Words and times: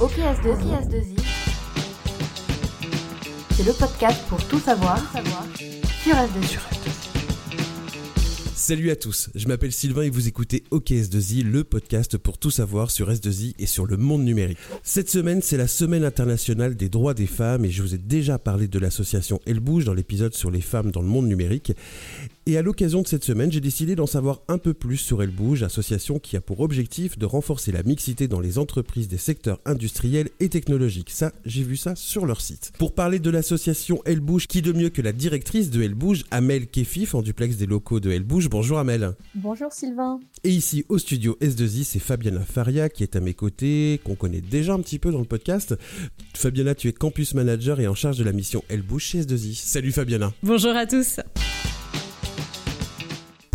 OPS2I, 0.00 0.46
OPS2I. 0.46 1.16
c'est 3.50 3.66
le 3.66 3.72
podcast 3.72 4.22
pour 4.28 4.46
tout 4.46 4.60
savoir, 4.60 4.96
savoir 5.12 5.44
sur 6.04 6.14
S2I. 6.14 6.58
Salut 8.54 8.90
à 8.90 8.96
tous, 8.96 9.30
je 9.34 9.48
m'appelle 9.48 9.72
Sylvain 9.72 10.02
et 10.02 10.10
vous 10.10 10.28
écoutez 10.28 10.62
OKS2I, 10.70 11.42
le 11.42 11.64
podcast 11.64 12.16
pour 12.16 12.38
tout 12.38 12.52
savoir 12.52 12.92
sur 12.92 13.10
S2I 13.10 13.54
et 13.58 13.66
sur 13.66 13.86
le 13.86 13.96
monde 13.96 14.22
numérique. 14.22 14.58
Cette 14.84 15.10
semaine, 15.10 15.42
c'est 15.42 15.56
la 15.56 15.66
semaine 15.66 16.04
internationale 16.04 16.76
des 16.76 16.88
droits 16.88 17.14
des 17.14 17.26
femmes 17.26 17.64
et 17.64 17.70
je 17.70 17.82
vous 17.82 17.94
ai 17.94 17.98
déjà 17.98 18.38
parlé 18.38 18.68
de 18.68 18.78
l'association 18.78 19.40
Elle 19.46 19.58
Bouge 19.58 19.84
dans 19.84 19.94
l'épisode 19.94 20.34
sur 20.34 20.52
les 20.52 20.60
femmes 20.60 20.92
dans 20.92 21.02
le 21.02 21.08
monde 21.08 21.26
numérique. 21.26 21.72
Et 22.48 22.56
à 22.56 22.62
l'occasion 22.62 23.02
de 23.02 23.06
cette 23.06 23.24
semaine, 23.24 23.52
j'ai 23.52 23.60
décidé 23.60 23.94
d'en 23.94 24.06
savoir 24.06 24.40
un 24.48 24.56
peu 24.56 24.72
plus 24.72 24.96
sur 24.96 25.22
Elle 25.22 25.28
Bouge, 25.28 25.62
association 25.62 26.18
qui 26.18 26.34
a 26.34 26.40
pour 26.40 26.60
objectif 26.60 27.18
de 27.18 27.26
renforcer 27.26 27.72
la 27.72 27.82
mixité 27.82 28.26
dans 28.26 28.40
les 28.40 28.56
entreprises 28.56 29.06
des 29.06 29.18
secteurs 29.18 29.60
industriels 29.66 30.30
et 30.40 30.48
technologiques. 30.48 31.10
Ça, 31.10 31.30
j'ai 31.44 31.62
vu 31.62 31.76
ça 31.76 31.94
sur 31.94 32.24
leur 32.24 32.40
site. 32.40 32.72
Pour 32.78 32.94
parler 32.94 33.18
de 33.18 33.28
l'association 33.28 34.00
Elle 34.06 34.20
Bouge, 34.20 34.46
qui 34.46 34.62
de 34.62 34.72
mieux 34.72 34.88
que 34.88 35.02
la 35.02 35.12
directrice 35.12 35.68
de 35.68 35.82
Elle 35.82 35.92
Bouge, 35.92 36.24
Amel 36.30 36.68
Kefif, 36.68 37.14
en 37.14 37.20
duplex 37.20 37.58
des 37.58 37.66
locaux 37.66 38.00
de 38.00 38.10
Elle 38.10 38.24
Bouge. 38.24 38.48
Bonjour 38.48 38.78
Amel. 38.78 39.12
Bonjour 39.34 39.70
Sylvain. 39.70 40.18
Et 40.42 40.50
ici 40.50 40.86
au 40.88 40.96
studio 40.96 41.36
S2I, 41.42 41.84
c'est 41.84 41.98
Fabiana 41.98 42.40
Faria 42.40 42.88
qui 42.88 43.02
est 43.02 43.14
à 43.14 43.20
mes 43.20 43.34
côtés, 43.34 44.00
qu'on 44.04 44.14
connaît 44.14 44.40
déjà 44.40 44.72
un 44.72 44.80
petit 44.80 44.98
peu 44.98 45.12
dans 45.12 45.20
le 45.20 45.26
podcast. 45.26 45.76
Fabiana, 46.32 46.74
tu 46.74 46.88
es 46.88 46.94
campus 46.94 47.34
manager 47.34 47.78
et 47.78 47.86
en 47.86 47.94
charge 47.94 48.16
de 48.16 48.24
la 48.24 48.32
mission 48.32 48.64
Elle 48.70 48.80
Bouge 48.80 49.04
chez 49.04 49.20
S2I. 49.20 49.54
Salut 49.54 49.92
Fabiana. 49.92 50.32
Bonjour 50.42 50.74
à 50.74 50.86
tous. 50.86 51.20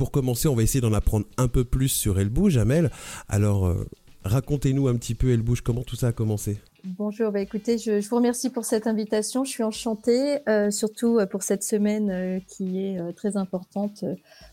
Pour 0.03 0.12
commencer, 0.12 0.49
on 0.49 0.53
va 0.53 0.63
essayer 0.63 0.81
d'en 0.81 0.91
apprendre 0.91 1.25
un 1.38 1.48
peu 1.48 1.63
plus 1.63 1.88
sur 1.88 2.20
Elle 2.20 2.27
Bouge, 2.27 2.57
Amel. 2.57 2.91
Alors, 3.30 3.67
euh, 3.67 3.88
racontez-nous 4.26 4.89
un 4.89 4.98
petit 4.98 5.16
peu 5.16 5.31
Elle 5.31 5.41
Bouge, 5.41 5.62
comment 5.62 5.84
tout 5.84 5.95
ça 5.95 6.07
a 6.07 6.12
commencé? 6.12 6.59
Bonjour, 6.84 7.31
bah 7.31 7.39
écoutez, 7.39 7.77
je, 7.77 8.05
vous 8.05 8.17
remercie 8.17 8.49
pour 8.49 8.66
cette 8.66 8.85
invitation. 8.85 9.45
Je 9.45 9.51
suis 9.51 9.63
enchantée, 9.63 10.40
euh, 10.49 10.71
surtout 10.71 11.20
euh, 11.20 11.26
pour 11.26 11.41
cette 11.41 11.63
semaine 11.63 12.41
qui 12.49 12.79
est 12.79 12.99
très 13.15 13.37
importante, 13.37 14.04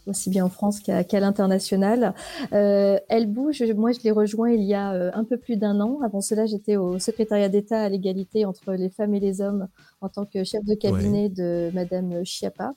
aussi 0.06 0.30
bien 0.30 0.44
en 0.44 0.50
France 0.50 0.78
qu'à 0.78 1.18
l'international. 1.18 2.14
Elle 2.52 3.26
bouge, 3.26 3.60
moi 3.76 3.90
je 3.90 3.98
l'ai 4.04 4.12
rejoint 4.12 4.52
il 4.52 4.62
y 4.62 4.74
a 4.74 5.10
un 5.16 5.24
peu 5.24 5.36
plus 5.36 5.56
d'un 5.56 5.80
an. 5.80 5.98
Avant 6.04 6.20
cela, 6.20 6.46
j'étais 6.46 6.76
au 6.76 7.00
secrétariat 7.00 7.48
d'État 7.48 7.82
à 7.82 7.88
l'égalité 7.88 8.44
entre 8.44 8.74
les 8.74 8.88
femmes 8.88 9.14
et 9.14 9.20
les 9.20 9.40
hommes 9.40 9.66
en 10.00 10.08
tant 10.08 10.26
que 10.26 10.44
chef 10.44 10.64
de 10.64 10.76
cabinet 10.76 11.28
de 11.28 11.72
Madame 11.74 12.24
Chiappa. 12.24 12.70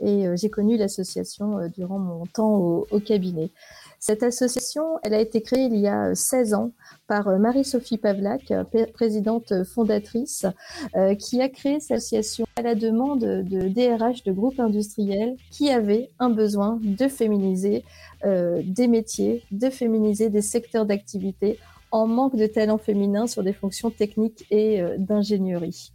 Et 0.00 0.26
euh, 0.26 0.36
j'ai 0.36 0.50
connu 0.50 0.76
l'association 0.76 1.58
euh, 1.58 1.68
durant 1.68 1.98
mon 1.98 2.26
temps 2.26 2.54
au, 2.54 3.00
cabinet. 3.00 3.50
Cette 3.98 4.22
association, 4.22 4.98
elle 5.02 5.14
a 5.14 5.20
été 5.20 5.42
créée 5.42 5.64
il 5.64 5.76
y 5.76 5.88
a 5.88 6.14
16 6.14 6.54
ans 6.54 6.72
par 7.06 7.38
Marie-Sophie 7.38 7.98
Pavlak, 7.98 8.52
présidente 8.92 9.64
fondatrice, 9.64 10.46
euh, 10.96 11.14
qui 11.14 11.40
a 11.40 11.48
créé 11.48 11.80
cette 11.80 11.98
association 11.98 12.46
à 12.56 12.62
la 12.62 12.74
demande 12.74 13.20
de 13.20 13.68
DRH 13.68 14.24
de 14.24 14.32
groupes 14.32 14.60
industriels 14.60 15.36
qui 15.50 15.70
avaient 15.70 16.10
un 16.18 16.30
besoin 16.30 16.78
de 16.82 17.08
féminiser 17.08 17.84
des 18.24 18.88
métiers, 18.88 19.44
de 19.50 19.68
féminiser 19.68 20.30
des 20.30 20.40
secteurs 20.40 20.86
d'activité 20.86 21.58
en 21.90 22.06
manque 22.06 22.36
de 22.36 22.46
talent 22.46 22.78
féminin 22.78 23.26
sur 23.26 23.42
des 23.42 23.52
fonctions 23.52 23.90
techniques 23.90 24.46
et 24.50 24.82
d'ingénierie. 24.98 25.92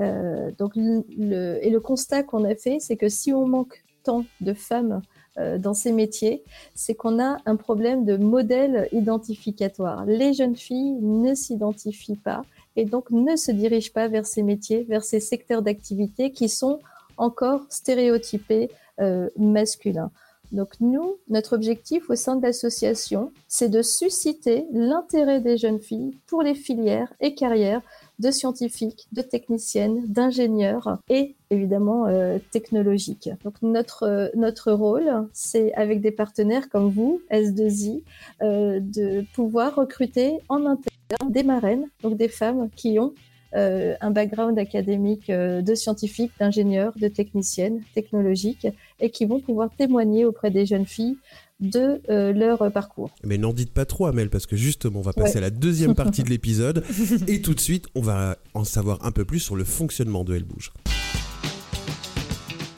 Euh, 0.00 0.50
donc 0.58 0.76
et 0.76 1.70
le 1.70 1.78
constat 1.78 2.22
qu'on 2.22 2.44
a 2.44 2.54
fait, 2.54 2.78
c'est 2.80 2.96
que 2.96 3.08
si 3.08 3.32
on 3.32 3.46
manque 3.46 3.82
tant 4.04 4.24
de 4.40 4.54
femmes 4.54 5.02
euh, 5.38 5.58
dans 5.58 5.74
ces 5.74 5.92
métiers, 5.92 6.42
c'est 6.74 6.94
qu'on 6.94 7.22
a 7.22 7.38
un 7.46 7.56
problème 7.56 8.04
de 8.04 8.16
modèle 8.16 8.88
identificatoire. 8.92 10.04
Les 10.06 10.32
jeunes 10.32 10.56
filles 10.56 10.96
ne 11.00 11.34
s'identifient 11.34 12.16
pas 12.16 12.42
et 12.76 12.84
donc 12.84 13.10
ne 13.10 13.36
se 13.36 13.52
dirigent 13.52 13.92
pas 13.92 14.08
vers 14.08 14.26
ces 14.26 14.42
métiers, 14.42 14.84
vers 14.84 15.04
ces 15.04 15.20
secteurs 15.20 15.62
d'activité 15.62 16.30
qui 16.30 16.48
sont 16.48 16.78
encore 17.16 17.62
stéréotypés 17.68 18.70
euh, 19.00 19.28
masculins. 19.36 20.10
Donc 20.52 20.80
nous, 20.80 21.18
notre 21.28 21.54
objectif 21.54 22.08
au 22.08 22.14
sein 22.14 22.36
de 22.36 22.42
l'association, 22.42 23.32
c'est 23.48 23.68
de 23.68 23.82
susciter 23.82 24.64
l'intérêt 24.72 25.40
des 25.40 25.58
jeunes 25.58 25.80
filles 25.80 26.16
pour 26.26 26.42
les 26.42 26.54
filières 26.54 27.12
et 27.20 27.34
carrières 27.34 27.82
de 28.18 28.30
scientifiques, 28.30 29.06
de 29.12 29.22
techniciennes, 29.22 30.04
d'ingénieurs 30.06 30.98
et 31.08 31.36
évidemment 31.50 32.06
euh, 32.06 32.38
technologiques. 32.50 33.30
Donc 33.44 33.54
notre 33.62 34.02
euh, 34.04 34.28
notre 34.34 34.72
rôle, 34.72 35.26
c'est 35.32 35.72
avec 35.74 36.00
des 36.00 36.10
partenaires 36.10 36.68
comme 36.68 36.90
vous, 36.90 37.20
S2I, 37.30 38.02
euh, 38.42 38.80
de 38.80 39.24
pouvoir 39.34 39.76
recruter 39.76 40.38
en 40.48 40.66
interne 40.66 41.30
des 41.30 41.42
marraines, 41.42 41.86
donc 42.02 42.16
des 42.16 42.28
femmes 42.28 42.68
qui 42.74 42.98
ont 42.98 43.14
un 43.54 44.10
background 44.10 44.58
académique 44.58 45.30
de 45.30 45.74
scientifiques, 45.74 46.32
d'ingénieurs, 46.38 46.92
de 46.98 47.08
techniciennes 47.08 47.80
technologiques 47.94 48.68
et 49.00 49.08
qui 49.08 49.24
vont 49.24 49.40
pouvoir 49.40 49.70
témoigner 49.74 50.26
auprès 50.26 50.50
des 50.50 50.66
jeunes 50.66 50.84
filles 50.84 51.16
de 51.60 52.00
euh, 52.08 52.32
leur 52.32 52.70
parcours. 52.72 53.10
Mais 53.24 53.38
n'en 53.38 53.52
dites 53.52 53.72
pas 53.72 53.84
trop, 53.84 54.06
Amel, 54.06 54.30
parce 54.30 54.46
que 54.46 54.56
justement, 54.56 55.00
on 55.00 55.02
va 55.02 55.12
passer 55.12 55.38
à 55.38 55.40
la 55.40 55.50
deuxième 55.50 55.94
partie 55.96 56.22
de 56.22 56.30
l'épisode 56.30 56.84
et 57.26 57.42
tout 57.42 57.54
de 57.54 57.60
suite, 57.60 57.86
on 57.94 58.00
va 58.00 58.36
en 58.54 58.64
savoir 58.64 59.04
un 59.04 59.10
peu 59.10 59.24
plus 59.24 59.40
sur 59.40 59.56
le 59.56 59.64
fonctionnement 59.64 60.24
de 60.24 60.34
Elle 60.34 60.44
Bouge. 60.44 60.72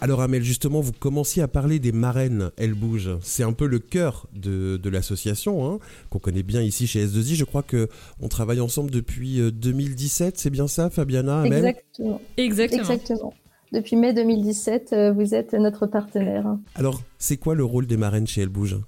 Alors 0.03 0.23
Amel, 0.23 0.43
justement, 0.43 0.81
vous 0.81 0.93
commenciez 0.93 1.43
à 1.43 1.49
parler 1.49 1.79
des 1.79 1.93
marraines 1.93 2.51
Elles 2.57 2.73
Bougent. 2.73 3.19
C'est 3.21 3.43
un 3.43 3.53
peu 3.53 3.67
le 3.67 3.79
cœur 3.79 4.29
de, 4.33 4.81
l'association, 4.89 5.71
hein, 5.71 5.79
qu'on 6.09 6.19
connaît 6.19 6.43
bien 6.43 6.63
ici 6.63 6.87
chez 6.87 7.05
S2I. 7.07 7.35
Je 7.35 7.45
crois 7.45 7.63
qu'on 7.63 8.29
travaille 8.29 8.61
ensemble 8.61 8.91
depuis 8.91 9.41
2017, 9.53 10.29
euh, 10.29 10.31
c'est 10.37 10.51
bien 10.51 10.69
ça, 10.69 10.89
Fabiana, 10.89 11.43
Amel? 11.43 11.59
Exactement. 11.59 12.21
Exactement. 12.39 13.35
Depuis 13.73 13.97
mai 13.97 14.13
2017, 14.13 14.93
euh, 14.93 15.13
vous 15.13 15.35
êtes 15.35 15.55
notre 15.55 15.87
partenaire. 15.87 16.57
Alors, 16.75 17.01
c'est 17.19 17.37
quoi 17.37 17.55
le 17.55 17.65
rôle 17.65 17.87
des 17.87 17.97
marraines 17.97 18.27
chez 18.27 18.43
Elles 18.43 18.49
Bougent 18.49 18.81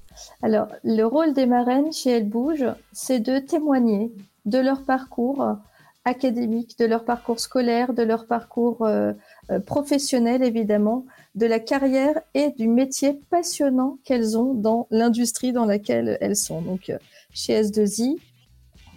Alors, 0.43 0.69
le 0.83 1.05
rôle 1.05 1.35
des 1.35 1.47
marraines 1.47 1.93
chez 1.93 2.11
Elles 2.11 2.29
Bougent, 2.29 2.75
c'est 2.93 3.21
de 3.21 3.39
témoigner 3.39 4.13
de 4.45 4.59
leur 4.59 4.83
parcours 4.83 5.57
académique, 6.05 6.79
de 6.79 6.85
leur 6.85 7.05
parcours 7.05 7.39
scolaire, 7.39 7.93
de 7.95 8.03
leur 8.03 8.27
parcours 8.27 8.83
euh, 8.83 9.13
euh, 9.51 9.61
professionnel 9.61 10.43
évidemment, 10.43 11.07
de 11.35 11.47
la 11.47 11.61
carrière 11.61 12.21
et 12.35 12.51
du 12.51 12.67
métier 12.67 13.21
passionnant 13.31 13.99
qu'elles 14.05 14.37
ont 14.37 14.55
dans 14.55 14.89
l'industrie 14.91 15.53
dans 15.53 15.65
laquelle 15.65 16.19
elles 16.21 16.37
sont. 16.37 16.61
Donc 16.61 16.93
chez 17.33 17.63
S2I, 17.63 18.19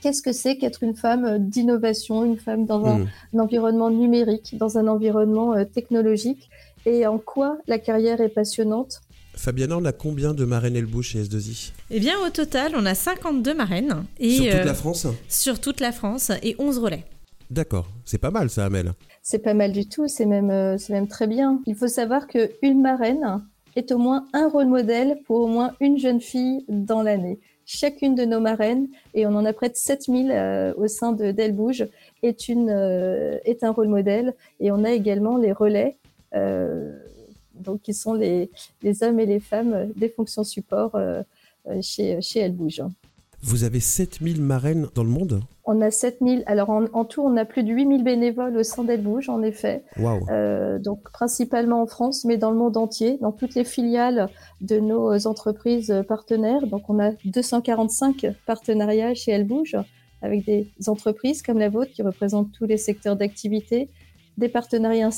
qu'est-ce 0.06 0.22
que 0.22 0.34
c'est 0.34 0.58
qu'être 0.58 0.84
une 0.84 0.96
femme 0.96 1.40
d'innovation, 1.40 2.24
une 2.24 2.38
femme 2.38 2.68
dans 2.68 2.86
un, 2.86 3.00
hmm. 3.00 3.40
environnement 3.40 3.90
numérique, 3.90 4.56
dans 4.56 4.78
un 4.78 4.88
environnement 4.88 5.66
technologique? 5.66 6.52
Et 6.86 7.08
en 7.08 7.18
quoi 7.18 7.58
la 7.66 7.80
carrière 7.80 8.22
est 8.22 8.30
passionnante? 8.30 9.02
Fabiana, 9.36 9.80
on 9.80 9.86
a 9.86 9.92
combien 9.92 10.36
de 10.36 10.46
marraines 10.46 10.76
Elbouche 10.76 11.14
chez 11.14 11.24
S2I 11.24 11.72
Eh 11.90 12.00
bien, 12.00 12.14
au 12.24 12.30
total, 12.30 12.74
on 12.76 12.86
a 12.86 12.94
52 12.94 13.56
marraines. 13.56 14.06
Et, 14.20 14.36
sur 14.36 14.52
toute 14.52 14.66
la 14.66 14.72
euh, 14.72 14.76
France? 14.76 15.08
Sur 15.28 15.60
toute 15.60 15.80
la 15.80 15.92
France 15.92 16.32
et 16.44 16.56
11 16.60 16.78
relais. 16.78 17.04
D'accord, 17.50 17.88
c'est 18.06 18.20
pas 18.20 18.30
mal 18.30 18.52
ça, 18.52 18.66
Amel. 18.66 18.94
C'est 19.24 19.40
pas 19.40 19.56
mal 19.56 19.72
du 19.72 19.90
tout, 19.90 20.08
c'est 20.08 20.28
même, 20.28 20.52
euh, 20.52 20.78
c'est 20.78 20.94
même 20.94 21.08
très 21.08 21.26
bien. 21.26 21.62
Il 21.66 21.74
faut 21.74 21.88
savoir 21.88 22.28
qu'une 22.28 22.80
marraine 22.80 23.42
est 23.76 23.92
au 23.92 23.98
moins 23.98 24.28
un 24.34 24.50
rôle 24.50 24.68
modèle 24.68 25.18
pour 25.26 25.42
au 25.42 25.48
moins 25.48 25.72
une 25.80 25.98
jeune 25.98 26.22
fille 26.22 26.64
dans 26.70 27.02
l'année. 27.02 27.40
Chacune 27.66 28.16
de 28.16 28.26
nos 28.26 28.40
marraines, 28.40 28.88
et 29.14 29.26
on 29.26 29.36
en 29.36 29.46
a 29.46 29.54
près 29.54 29.70
de 29.70 29.76
7000 29.76 30.32
euh, 30.32 30.74
au 30.78 30.88
sein 30.88 31.12
de 31.12 31.32
Delbouge, 31.32 31.88
est, 32.24 32.48
une, 32.48 32.70
est 33.44 33.64
un 33.64 33.72
rôle 33.72 33.88
modèle. 33.88 34.34
Et 34.60 34.72
on 34.72 34.84
a 34.84 34.92
également 34.92 35.38
les 35.38 35.52
relais 35.52 35.98
donc 37.60 37.82
qui 37.82 37.94
sont 37.94 38.14
les, 38.14 38.50
hommes 39.02 39.20
et 39.20 39.26
les 39.26 39.40
femmes 39.40 39.92
des 39.96 40.10
fonctions 40.10 40.44
support 40.44 40.96
euh, 40.96 41.22
euh, 41.68 41.82
chez, 41.82 42.22
chez 42.22 42.40
Elle 42.40 42.54
Bouge. 42.54 42.82
Vous 43.48 43.64
avez 43.64 43.80
7000 43.80 44.42
marraines 44.42 44.88
dans 44.96 45.04
le 45.04 45.10
monde 45.10 45.42
On 45.66 45.80
a 45.82 45.92
7000. 45.92 46.44
Alors 46.48 46.72
en, 46.72 47.06
tout, 47.06 47.22
on 47.22 47.38
a 47.38 47.46
plus 47.46 47.64
de 47.64 47.72
8000 47.72 48.04
bénévoles 48.04 48.58
au 48.58 48.64
sein 48.64 48.84
d'Elle 48.84 49.04
Bouge, 49.04 49.30
en 49.30 49.44
effet. 49.44 49.84
Euh, 50.00 50.80
donc 50.80 51.12
principalement 51.12 51.84
en 51.84 51.86
France, 51.86 52.26
mais 52.26 52.38
dans 52.38 52.50
le 52.50 52.58
monde 52.58 52.76
entier, 52.76 53.20
dans 53.22 53.32
toutes 53.32 53.54
les 53.54 53.64
filiales 53.64 54.30
de 54.62 54.80
nos 54.80 55.28
entreprises 55.28 55.94
partenaires. 56.08 56.66
Donc 56.66 56.90
on 56.90 57.00
a 57.00 57.12
245 57.26 58.26
partenariats 58.48 59.14
chez 59.14 59.32
Elle 59.32 59.46
Bouge 59.46 59.76
avec 60.24 60.44
des 60.44 60.68
entreprises 60.88 61.44
comme 61.44 61.60
la 61.60 61.70
vôtre 61.70 61.92
qui 61.92 62.02
représentent 62.02 62.52
tous 62.52 62.66
les 62.66 62.78
secteurs 62.78 63.16
d'activité, 63.16 63.90
des 64.40 64.50
partenariats 64.50 65.12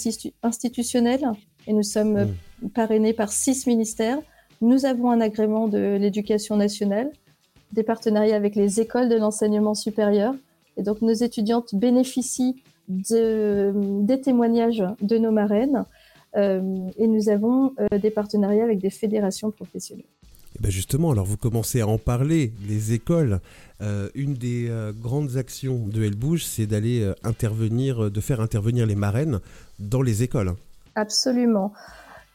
institutionnels 0.43 1.31
et 1.65 1.71
nous 1.71 1.83
sommes 1.83 2.25
mmh. 2.61 2.69
parrainés 2.71 3.13
par 3.13 3.31
six 3.31 3.67
ministères. 3.67 4.19
Nous 4.59 4.85
avons 4.85 5.11
un 5.11 5.21
agrément 5.21 5.69
de 5.69 5.95
l'éducation 5.97 6.57
nationale, 6.57 7.09
des 7.73 7.83
partenariats 7.83 8.35
avec 8.35 8.55
les 8.55 8.79
écoles 8.79 9.09
de 9.09 9.15
l'enseignement 9.15 9.73
supérieur. 9.73 10.33
Et 10.77 10.83
donc 10.83 11.01
nos 11.01 11.13
étudiantes 11.13 11.73
bénéficient 11.73 12.61
de, 12.87 13.73
des 14.03 14.21
témoignages 14.21 14.83
de 15.01 15.17
nos 15.17 15.31
marraines. 15.31 15.85
Euh, 16.35 16.89
et 16.97 17.07
nous 17.07 17.29
avons 17.29 17.73
euh, 17.79 17.97
des 17.97 18.11
partenariats 18.11 18.63
avec 18.63 18.79
des 18.79 18.89
fédérations 18.89 19.51
professionnelles. 19.51 20.05
Et 20.55 20.59
ben 20.61 20.71
justement, 20.71 21.11
alors 21.11 21.25
vous 21.25 21.37
commencez 21.37 21.81
à 21.81 21.87
en 21.87 21.97
parler, 21.97 22.51
les 22.67 22.93
écoles. 22.93 23.39
Euh, 23.81 24.09
une 24.15 24.33
des 24.33 24.71
grandes 24.99 25.37
actions 25.37 25.85
de 25.87 26.03
Elle 26.03 26.15
Bouge, 26.15 26.45
c'est 26.45 26.65
d'aller 26.65 27.11
intervenir, 27.23 28.09
de 28.09 28.21
faire 28.21 28.41
intervenir 28.41 28.85
les 28.85 28.95
marraines 28.95 29.39
dans 29.79 30.01
les 30.01 30.23
écoles. 30.23 30.53
Absolument. 30.95 31.73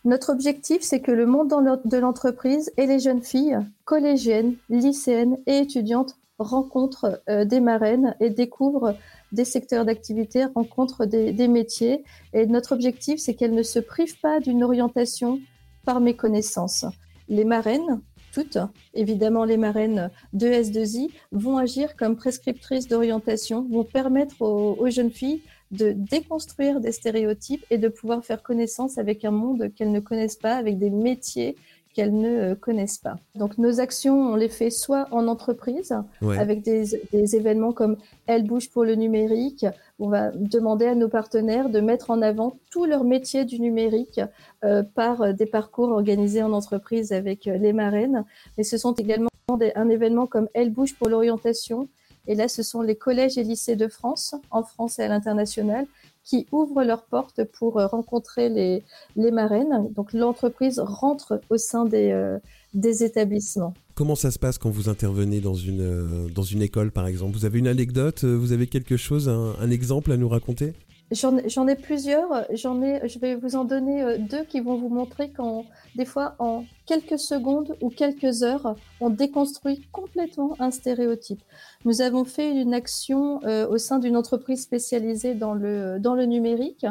Notre 0.04 0.32
objectif, 0.32 0.82
c'est 0.82 1.00
que 1.00 1.12
le 1.12 1.26
monde 1.26 1.48
de 1.84 1.96
l'entreprise 1.96 2.72
et 2.76 2.86
les 2.86 2.98
jeunes 2.98 3.22
filles, 3.22 3.58
collégiennes, 3.84 4.56
lycéennes 4.68 5.38
et 5.46 5.58
étudiantes 5.58 6.16
rencontrent 6.38 7.22
des 7.28 7.60
marraines 7.60 8.16
et 8.18 8.30
découvrent 8.30 8.96
des 9.30 9.44
secteurs 9.44 9.84
d'activité, 9.84 10.44
rencontrent 10.46 11.06
des, 11.06 11.32
des 11.32 11.46
métiers. 11.46 12.04
Et 12.32 12.46
notre 12.46 12.72
objectif, 12.72 13.20
c'est 13.20 13.34
qu'elles 13.34 13.54
ne 13.54 13.62
se 13.62 13.78
privent 13.78 14.18
pas 14.18 14.40
d'une 14.40 14.64
orientation 14.64 15.38
par 15.84 16.00
méconnaissance. 16.00 16.84
Les 17.28 17.44
marraines, 17.44 18.00
toutes, 18.32 18.58
évidemment 18.94 19.44
les 19.44 19.56
marraines 19.56 20.10
de 20.32 20.46
S2I, 20.46 21.10
vont 21.30 21.58
agir 21.58 21.96
comme 21.96 22.16
prescriptrices 22.16 22.88
d'orientation, 22.88 23.66
vont 23.70 23.84
permettre 23.84 24.42
aux, 24.42 24.90
jeunes 24.90 25.10
filles 25.10 25.42
de 25.72 25.92
déconstruire 25.92 26.80
des 26.80 26.92
stéréotypes 26.92 27.64
et 27.70 27.78
de 27.78 27.88
pouvoir 27.88 28.24
faire 28.24 28.42
connaissance 28.42 28.98
avec 28.98 29.24
un 29.24 29.30
monde 29.30 29.72
qu'elles 29.74 29.90
ne 29.90 30.00
connaissent 30.00 30.36
pas, 30.36 30.54
avec 30.54 30.78
des 30.78 30.90
métiers 30.90 31.56
qu'elles 31.94 32.16
ne 32.16 32.52
euh, 32.52 32.54
connaissent 32.54 32.98
pas. 32.98 33.16
Donc 33.34 33.58
nos 33.58 33.80
actions, 33.80 34.32
on 34.32 34.36
les 34.36 34.48
fait 34.48 34.70
soit 34.70 35.08
en 35.10 35.28
entreprise, 35.28 35.94
avec 36.22 36.62
des, 36.62 36.96
événements 37.12 37.72
comme 37.72 37.96
Elle 38.26 38.44
bouge 38.44 38.70
pour 38.70 38.84
le 38.84 38.94
numérique. 38.94 39.66
On 39.98 40.08
va 40.08 40.30
demander 40.30 40.86
à 40.86 40.94
nos 40.94 41.08
partenaires 41.08 41.68
de 41.68 41.80
mettre 41.80 42.10
en 42.10 42.22
avant 42.22 42.56
tous 42.70 42.86
leurs 42.86 43.04
métiers 43.04 43.44
du 43.44 43.60
numérique 43.60 44.20
euh, 44.64 44.82
par 44.82 45.34
des 45.34 45.46
parcours 45.46 45.90
organisés 45.90 46.42
en 46.42 46.52
entreprise 46.52 47.12
avec 47.12 47.46
euh, 47.46 47.58
les 47.58 47.72
marraines. 47.72 48.24
Mais 48.56 48.64
ce 48.64 48.78
sont 48.78 48.94
également 48.94 49.28
un 49.74 49.88
événement 49.88 50.26
comme 50.26 50.48
Elle 50.54 50.70
bouge 50.70 50.94
pour 50.94 51.08
l'orientation. 51.08 51.88
Et 52.26 52.34
là, 52.34 52.48
ce 52.48 52.62
sont 52.62 52.82
les 52.82 52.94
collèges 52.96 53.36
et 53.38 53.42
lycées 53.42 53.76
de 53.76 53.88
France, 53.88 54.34
en 54.50 54.62
France 54.62 54.98
et 54.98 55.02
à 55.02 55.08
l'international, 55.08 55.86
qui 56.24 56.46
ouvrent 56.52 56.84
leurs 56.84 57.02
portes 57.02 57.42
pour 57.44 57.78
euh, 57.78 57.86
rencontrer 57.86 58.48
les, 58.48 58.84
les 59.16 59.30
marraines. 59.30 59.88
Donc 59.96 60.12
l'entreprise 60.12 60.78
rentre 60.78 61.40
au 61.50 61.56
sein 61.56 61.84
des, 61.84 62.12
euh, 62.12 62.38
des 62.74 63.02
établissements. 63.02 63.74
Comment 63.94 64.14
ça 64.14 64.30
se 64.30 64.38
passe 64.38 64.56
quand 64.56 64.70
vous 64.70 64.88
intervenez 64.88 65.40
dans 65.40 65.54
une, 65.54 65.80
euh, 65.80 66.28
dans 66.28 66.44
une 66.44 66.62
école, 66.62 66.92
par 66.92 67.06
exemple? 67.06 67.36
Vous 67.36 67.44
avez 67.44 67.58
une 67.58 67.68
anecdote? 67.68 68.24
Vous 68.24 68.52
avez 68.52 68.68
quelque 68.68 68.96
chose, 68.96 69.28
un 69.28 69.70
exemple 69.70 70.12
à 70.12 70.16
nous 70.16 70.28
raconter? 70.28 70.74
J'en 71.12 71.68
ai 71.68 71.76
plusieurs. 71.76 72.46
J'en 72.54 72.80
ai, 72.82 73.06
je 73.08 73.18
vais 73.18 73.34
vous 73.34 73.54
en 73.56 73.64
donner 73.64 74.02
euh, 74.02 74.18
deux 74.18 74.44
qui 74.44 74.60
vont 74.60 74.76
vous 74.76 74.88
montrer 74.88 75.30
qu'en 75.30 75.64
des 75.94 76.04
fois 76.04 76.34
en 76.38 76.64
quelques 76.86 77.18
secondes 77.18 77.76
ou 77.80 77.90
quelques 77.90 78.42
heures, 78.42 78.76
on 79.00 79.10
déconstruit 79.10 79.86
complètement 79.92 80.56
un 80.58 80.70
stéréotype. 80.70 81.42
Nous 81.84 82.00
avons 82.00 82.24
fait 82.24 82.50
une 82.50 82.72
action 82.72 83.42
euh, 83.44 83.68
au 83.68 83.78
sein 83.78 83.98
d'une 83.98 84.16
entreprise 84.16 84.62
spécialisée 84.62 85.34
dans 85.34 85.54
le 85.54 85.98
dans 85.98 86.14
le 86.14 86.24
numérique 86.24 86.86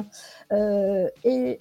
euh, 0.51 1.07
et 1.23 1.59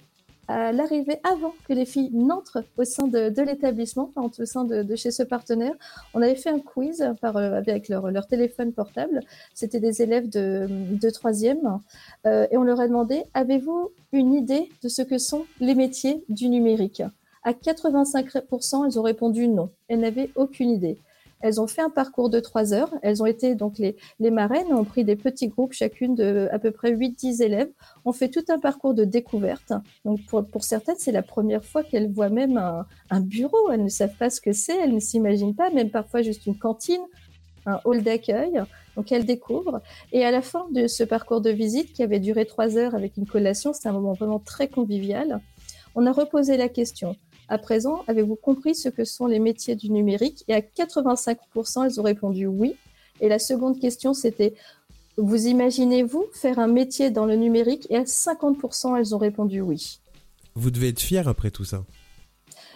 à 0.51 0.71
l'arrivée, 0.71 1.17
avant 1.23 1.53
que 1.67 1.73
les 1.73 1.85
filles 1.85 2.11
n'entrent 2.13 2.63
au 2.77 2.83
sein 2.83 3.07
de, 3.07 3.41
l'établissement, 3.41 4.11
au 4.15 4.45
sein 4.45 4.65
de, 4.65 4.95
chez 4.95 5.11
ce 5.11 5.23
partenaire, 5.23 5.73
on 6.13 6.21
avait 6.21 6.35
fait 6.35 6.49
un 6.49 6.59
quiz 6.59 7.03
par, 7.21 7.37
euh, 7.37 7.53
avec 7.53 7.89
leur, 7.89 8.27
téléphone 8.27 8.73
portable. 8.73 9.21
C'était 9.53 9.79
des 9.79 10.01
élèves 10.01 10.29
de, 10.29 10.67
de 10.69 11.09
troisième. 11.09 11.79
Euh, 12.25 12.47
et 12.51 12.57
on 12.57 12.63
leur 12.63 12.79
a 12.79 12.87
demandé, 12.87 13.23
avez-vous 13.33 13.91
une 14.11 14.33
idée 14.33 14.69
de 14.83 14.89
ce 14.89 15.01
que 15.01 15.17
sont 15.17 15.45
les 15.59 15.75
métiers 15.75 16.23
du 16.29 16.49
numérique? 16.49 17.03
À 17.43 17.53
85%, 17.53 18.85
elles 18.85 18.99
ont 18.99 19.03
répondu 19.03 19.47
non. 19.47 19.71
Elles 19.87 19.99
n'avaient 19.99 20.29
aucune 20.35 20.69
idée. 20.69 20.97
Elles 21.41 21.59
ont 21.59 21.67
fait 21.67 21.81
un 21.81 21.89
parcours 21.89 22.29
de 22.29 22.39
trois 22.39 22.73
heures. 22.73 22.93
Elles 23.01 23.21
ont 23.21 23.25
été 23.25 23.55
donc 23.55 23.77
les, 23.77 23.95
les 24.19 24.31
marraines 24.31 24.73
ont 24.73 24.83
pris 24.83 25.03
des 25.03 25.15
petits 25.15 25.47
groupes, 25.47 25.73
chacune 25.73 26.15
de 26.15 26.47
à 26.51 26.59
peu 26.59 26.71
près 26.71 26.93
8-10 26.93 27.43
élèves. 27.43 27.69
On 28.05 28.13
fait 28.13 28.29
tout 28.29 28.43
un 28.49 28.59
parcours 28.59 28.93
de 28.93 29.03
découverte. 29.03 29.73
Donc 30.05 30.25
pour, 30.27 30.45
pour 30.45 30.63
certaines, 30.63 30.95
c'est 30.97 31.11
la 31.11 31.23
première 31.23 31.63
fois 31.63 31.83
qu'elles 31.83 32.11
voient 32.11 32.29
même 32.29 32.57
un, 32.57 32.85
un, 33.09 33.21
bureau. 33.21 33.71
Elles 33.71 33.83
ne 33.83 33.89
savent 33.89 34.15
pas 34.17 34.29
ce 34.29 34.41
que 34.41 34.53
c'est, 34.53 34.77
elles 34.77 34.93
ne 34.93 34.99
s'imaginent 34.99 35.55
pas, 35.55 35.69
même 35.69 35.89
parfois 35.89 36.21
juste 36.21 36.45
une 36.45 36.57
cantine, 36.57 37.01
un 37.65 37.79
hall 37.85 38.03
d'accueil. 38.03 38.61
Donc 38.95 39.11
elles 39.11 39.25
découvrent. 39.25 39.81
Et 40.11 40.25
à 40.25 40.31
la 40.31 40.41
fin 40.41 40.67
de 40.71 40.87
ce 40.87 41.03
parcours 41.03 41.41
de 41.41 41.49
visite 41.49 41.93
qui 41.93 42.03
avait 42.03 42.19
duré 42.19 42.45
trois 42.45 42.77
heures 42.77 42.95
avec 42.95 43.17
une 43.17 43.25
collation, 43.25 43.73
c'était 43.73 43.89
un 43.89 43.93
moment 43.93 44.13
vraiment 44.13 44.39
très 44.39 44.67
convivial. 44.67 45.39
On 45.95 46.05
a 46.05 46.11
reposé 46.11 46.57
la 46.57 46.69
question 46.69 47.15
à 47.51 47.57
présent, 47.57 48.03
avez-vous 48.07 48.37
compris 48.37 48.75
ce 48.75 48.87
que 48.87 49.03
sont 49.03 49.25
les 49.25 49.37
métiers 49.37 49.75
du 49.75 49.91
numérique? 49.91 50.45
Et 50.47 50.53
à 50.53 50.61
85%, 50.61 51.85
elles 51.85 51.99
ont 51.99 52.03
répondu 52.03 52.47
oui. 52.47 52.75
Et 53.19 53.27
la 53.27 53.39
seconde 53.39 53.77
question, 53.77 54.13
c'était 54.13 54.53
vous 55.17 55.47
imaginez-vous 55.47 56.27
faire 56.31 56.59
un 56.59 56.67
métier 56.67 57.11
dans 57.11 57.25
le 57.25 57.35
numérique? 57.35 57.87
Et 57.89 57.97
à 57.97 58.03
50%, 58.03 58.97
elles 58.97 59.13
ont 59.13 59.17
répondu 59.17 59.59
oui. 59.59 59.99
Vous 60.55 60.71
devez 60.71 60.87
être 60.87 61.01
fier 61.01 61.27
après 61.27 61.51
tout 61.51 61.65
ça. 61.65 61.83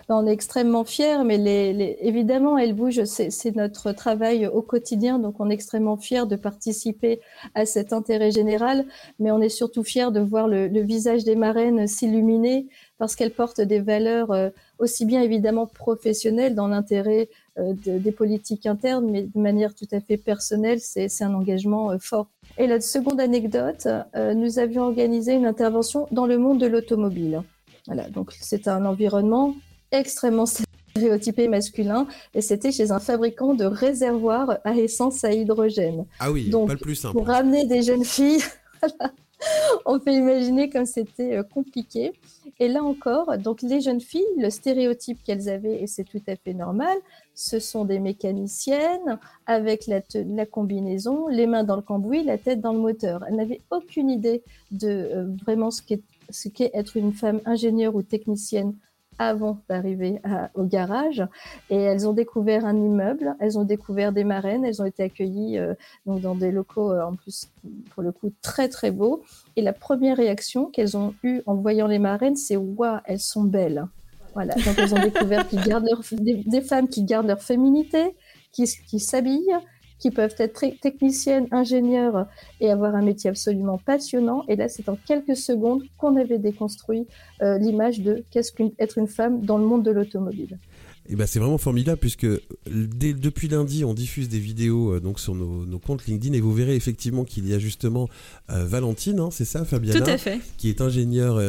On 0.08 0.28
est 0.28 0.32
extrêmement 0.32 0.84
fiers, 0.84 1.24
mais 1.26 1.40
les, 1.40 1.98
évidemment, 2.00 2.60
elle 2.60 2.74
bouge, 2.74 3.04
c'est 3.06 3.56
notre 3.56 3.92
travail 3.92 4.46
au 4.46 4.62
quotidien, 4.62 5.18
donc 5.18 5.40
on 5.40 5.50
est 5.50 5.54
extrêmement 5.56 5.98
fiers 5.98 6.28
de 6.28 6.36
participer 6.36 7.22
à 7.56 7.66
cet 7.66 7.92
intérêt 7.92 8.30
général, 8.30 8.86
mais 9.18 9.32
on 9.32 9.42
est 9.42 9.50
surtout 9.50 9.84
fiers 9.84 10.12
de 10.12 10.20
voir 10.20 10.48
le, 10.48 10.68
visage 10.82 11.24
des 11.24 11.36
marraines 11.36 11.88
s'illuminer 11.88 12.68
parce 13.00 13.16
qu'elles 13.16 13.32
portent 13.32 13.62
des 13.62 13.80
valeurs 13.80 14.32
euh, 14.32 14.50
aussi 14.78 15.06
bien 15.06 15.22
évidemment 15.22 15.66
professionnelles 15.66 16.54
dans 16.54 16.68
l'intérêt 16.68 17.28
euh, 17.58 17.74
des 17.84 18.12
politiques 18.12 18.68
internes, 18.68 19.10
mais 19.10 19.24
de 19.24 19.40
manière 19.40 19.74
tout 19.74 19.88
à 19.92 20.00
fait 20.00 20.18
personnelle, 20.18 20.80
c'est 20.80 21.10
un 21.22 21.34
engagement 21.34 21.92
euh, 21.92 21.98
fort. 22.00 22.28
Et 22.60 22.68
la 22.68 22.80
seconde 22.80 23.20
anecdote, 23.20 23.88
nous 24.16 24.60
avions 24.60 24.84
organisé 24.84 25.34
une 25.34 25.46
intervention 25.46 26.08
dans 26.12 26.26
le 26.26 26.38
monde 26.38 26.60
de 26.60 26.68
l'automobile. 26.68 27.42
Voilà, 27.88 28.08
donc 28.10 28.32
c'est 28.40 28.68
un 28.68 28.86
environnement 28.86 29.56
extrêmement 30.00 30.46
stéréotypé 30.46 31.48
masculin 31.48 32.08
et 32.34 32.42
c'était 32.42 32.72
chez 32.72 32.92
un 32.92 33.00
fabricant 33.00 33.54
de 33.54 33.66
réservoirs 33.66 34.60
à 34.64 34.76
essence 34.76 35.24
à 35.24 35.32
hydrogène. 35.32 36.06
Ah 36.20 36.32
oui, 36.32 36.50
Donc, 36.50 36.68
pas 36.68 36.74
le 36.74 36.80
plus 36.80 36.96
simple. 36.96 37.18
Pour 37.18 37.28
ramener 37.28 37.66
des 37.66 37.84
jeunes 37.84 38.06
filles, 38.06 38.42
on 39.86 40.00
peut 40.00 40.12
imaginer 40.12 40.70
comme 40.70 40.86
c'était 40.86 41.38
euh, 41.38 41.44
compliqué. 41.44 42.14
Et 42.60 42.70
là 42.70 42.84
encore, 42.84 43.38
donc 43.38 43.62
les 43.62 43.82
jeunes 43.82 44.00
filles, 44.00 44.24
le 44.38 44.50
stéréotype 44.50 45.22
qu'elles 45.24 45.50
avaient, 45.50 45.82
et 45.82 45.88
c'est 45.88 46.06
tout 46.06 46.22
à 46.28 46.36
fait 46.38 46.54
normal, 46.54 46.96
ce 47.34 47.60
sont 47.60 47.84
des 47.84 48.00
mécaniciennes 48.00 49.20
avec 49.46 49.88
la, 49.88 50.00
la, 50.14 50.46
combinaison, 50.46 51.28
les 51.28 51.48
mains 51.48 51.66
dans 51.66 51.76
le 51.76 51.82
cambouis, 51.82 52.24
la 52.24 52.38
tête 52.38 52.62
dans 52.62 52.72
le 52.72 52.80
moteur. 52.80 53.26
Elles 53.28 53.36
n'avaient 53.36 53.62
aucune 53.72 54.10
idée 54.10 54.44
de 54.72 54.88
euh, 54.88 55.26
vraiment 55.44 55.72
ce 55.72 55.82
qu'est 55.82 56.02
ce 56.32 56.50
qu'est 56.50 56.72
être 56.74 56.98
une 56.98 57.14
femme 57.14 57.40
ingénieure 57.46 57.96
ou 57.96 58.02
technicienne 58.02 58.74
avant 59.20 59.60
d'arriver 59.70 60.22
au 60.54 60.64
garage. 60.64 61.24
Et 61.70 61.78
elles 61.78 62.08
ont 62.08 62.14
découvert 62.14 62.66
un 62.66 62.76
immeuble, 62.76 63.36
elles 63.40 63.58
ont 63.58 63.64
découvert 63.64 64.12
des 64.12 64.24
marraines, 64.24 64.66
elles 64.66 64.82
ont 64.82 64.86
été 64.86 65.04
accueillies 65.04 65.58
euh, 65.58 65.74
donc 66.06 66.22
dans 66.22 66.36
des 66.36 66.52
locaux 66.52 66.92
euh, 66.92 67.04
en 67.04 67.16
plus, 67.16 67.50
pour 67.92 68.04
le 68.04 68.12
coup, 68.12 68.32
très 68.42 68.70
très 68.70 68.92
beaux. 68.92 69.24
Et 69.56 69.62
la 69.62 69.74
première 69.74 70.18
réaction 70.18 70.66
qu'elles 70.66 70.98
ont 70.98 71.14
eue 71.24 71.42
en 71.46 71.56
voyant 71.56 71.88
les 71.88 72.00
marraines, 72.00 72.36
c'est 72.36 72.58
waouh, 72.58 73.00
elles 73.06 73.20
sont 73.20 73.44
belles. 73.44 73.86
Voilà, 74.34 74.54
donc 74.56 74.78
elles 74.78 74.94
ont 74.94 75.02
découvert 75.02 75.48
qu'ils 75.48 75.62
gardent 75.62 75.88
des, 76.12 76.62
femmes 76.62 76.90
qui 76.90 77.04
gardent 77.04 77.28
leur 77.28 77.42
féminité, 77.42 78.18
qui 78.52 79.00
s'habillent, 79.00 79.56
qui 80.00 80.12
peuvent 80.12 80.36
être 80.38 80.66
techniciennes, 80.82 81.48
ingénieures 81.52 82.28
et 82.60 82.70
avoir 82.70 82.96
un 82.96 83.02
métier 83.02 83.30
absolument 83.30 83.78
passionnant. 83.78 84.44
Et 84.48 84.56
là, 84.56 84.68
c'est 84.70 84.90
en 84.90 84.98
quelques 85.08 85.36
secondes 85.36 85.84
qu'on 85.98 86.16
avait 86.18 86.40
déconstruit 86.40 87.08
euh, 87.42 87.58
l'image 87.58 88.02
de 88.02 88.24
qu'est-ce 88.32 88.52
qu'être 88.52 88.98
une 88.98 89.08
femme 89.08 89.42
dans 89.42 89.58
le 89.58 89.66
monde 89.66 89.84
de 89.84 89.92
l'automobile. 89.92 90.60
Et 91.08 91.14
eh 91.14 91.16
ben 91.16 91.28
c'est 91.28 91.38
vraiment 91.38 91.60
formidable 91.60 92.00
puisque 92.00 92.26
depuis 92.66 93.48
lundi 93.48 93.86
on 93.86 93.94
diffuse 93.94 94.28
des 94.28 94.40
vidéos 94.40 94.96
euh, 94.96 95.00
donc 95.00 95.20
sur 95.20 95.36
nos, 95.36 95.78
comptes 95.78 96.08
LinkedIn 96.08 96.34
et 96.34 96.40
vous 96.40 96.52
verrez 96.52 96.76
effectivement 96.76 97.24
qu'il 97.26 97.48
y 97.48 97.54
a 97.54 97.60
justement 97.60 98.10
euh, 98.50 98.66
Valentine, 98.66 99.20
hein, 99.20 99.30
c'est 99.32 99.46
ça 99.46 99.66
Fabiana, 99.66 100.00
Tout 100.00 100.10
à 100.10 100.18
fait. 100.18 100.40
qui 100.58 100.68
est 100.68 100.82
ingénieure 100.82 101.40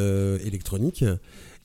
électronique 0.45 1.07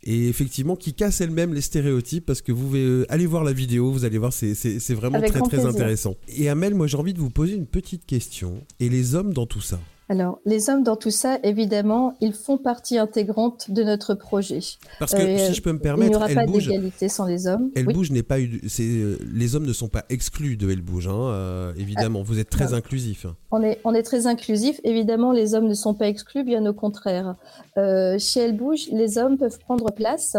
et 0.03 0.27
effectivement 0.27 0.75
qui 0.75 0.93
casse 0.93 1.21
elle-même 1.21 1.53
les 1.53 1.61
stéréotypes 1.61 2.25
parce 2.25 2.41
que 2.41 2.51
vous 2.51 2.75
euh, 2.75 3.05
allez 3.09 3.25
voir 3.25 3.43
la 3.43 3.53
vidéo, 3.53 3.91
vous 3.91 4.05
allez 4.05 4.17
voir, 4.17 4.33
c'est 4.33 4.93
vraiment 4.93 5.21
très 5.21 5.41
très 5.41 5.65
intéressant. 5.65 6.15
Et 6.27 6.49
Amel, 6.49 6.75
moi 6.75 6.87
j'ai 6.87 6.97
envie 6.97 7.13
de 7.13 7.19
vous 7.19 7.29
poser 7.29 7.55
une 7.55 7.67
petite 7.67 8.05
question. 8.05 8.63
Et 8.79 8.89
les 8.89 9.15
hommes 9.15 9.33
dans 9.33 9.45
tout 9.45 9.61
ça? 9.61 9.79
Alors, 10.11 10.41
les 10.43 10.69
hommes 10.69 10.83
dans 10.83 10.97
tout 10.97 11.09
ça, 11.09 11.39
évidemment, 11.41 12.15
ils 12.19 12.33
font 12.33 12.57
partie 12.57 12.97
intégrante 12.97 13.71
de 13.71 13.81
notre 13.81 14.13
projet. 14.13 14.59
Parce 14.99 15.13
que, 15.13 15.37
si 15.37 15.53
je 15.53 15.61
peux 15.61 15.71
me 15.71 15.79
permettre, 15.79 16.07
il 16.07 16.09
n'y 16.09 16.15
aura 16.17 16.27
pas 16.27 16.45
d'égalité 16.45 17.07
sans 17.07 17.25
les 17.25 17.47
hommes. 17.47 17.71
Elle 17.77 17.85
bouge 17.85 18.11
n'est 18.11 18.21
pas 18.21 18.37
les 18.37 19.55
hommes 19.55 19.65
ne 19.65 19.71
sont 19.71 19.87
pas 19.87 20.03
exclus 20.09 20.57
de 20.57 20.69
Elle 20.69 20.81
bouge, 20.81 21.07
hein, 21.07 21.71
évidemment. 21.77 22.23
vous 22.23 22.39
êtes 22.39 22.49
très 22.49 22.73
inclusif. 22.73 23.25
On 23.51 23.63
est, 23.63 23.79
on 23.85 23.93
est 23.93 24.03
très 24.03 24.27
inclusif. 24.27 24.81
Évidemment, 24.83 25.31
les 25.31 25.55
hommes 25.55 25.69
ne 25.69 25.73
sont 25.73 25.93
pas 25.93 26.09
exclus, 26.09 26.43
bien 26.43 26.65
au 26.65 26.73
contraire. 26.73 27.37
chez 27.77 28.41
Elle 28.41 28.57
bouge, 28.57 28.89
les 28.91 29.17
hommes 29.17 29.37
peuvent 29.37 29.59
prendre 29.59 29.93
place 29.93 30.35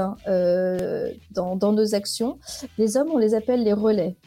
dans, 1.31 1.57
dans 1.57 1.73
nos 1.73 1.95
actions. 1.95 2.39
Les 2.77 2.99
hommes, 2.99 3.09
on 3.11 3.17
les 3.17 3.33
appelle 3.33 3.65
les 3.65 3.73
relais. 3.73 4.19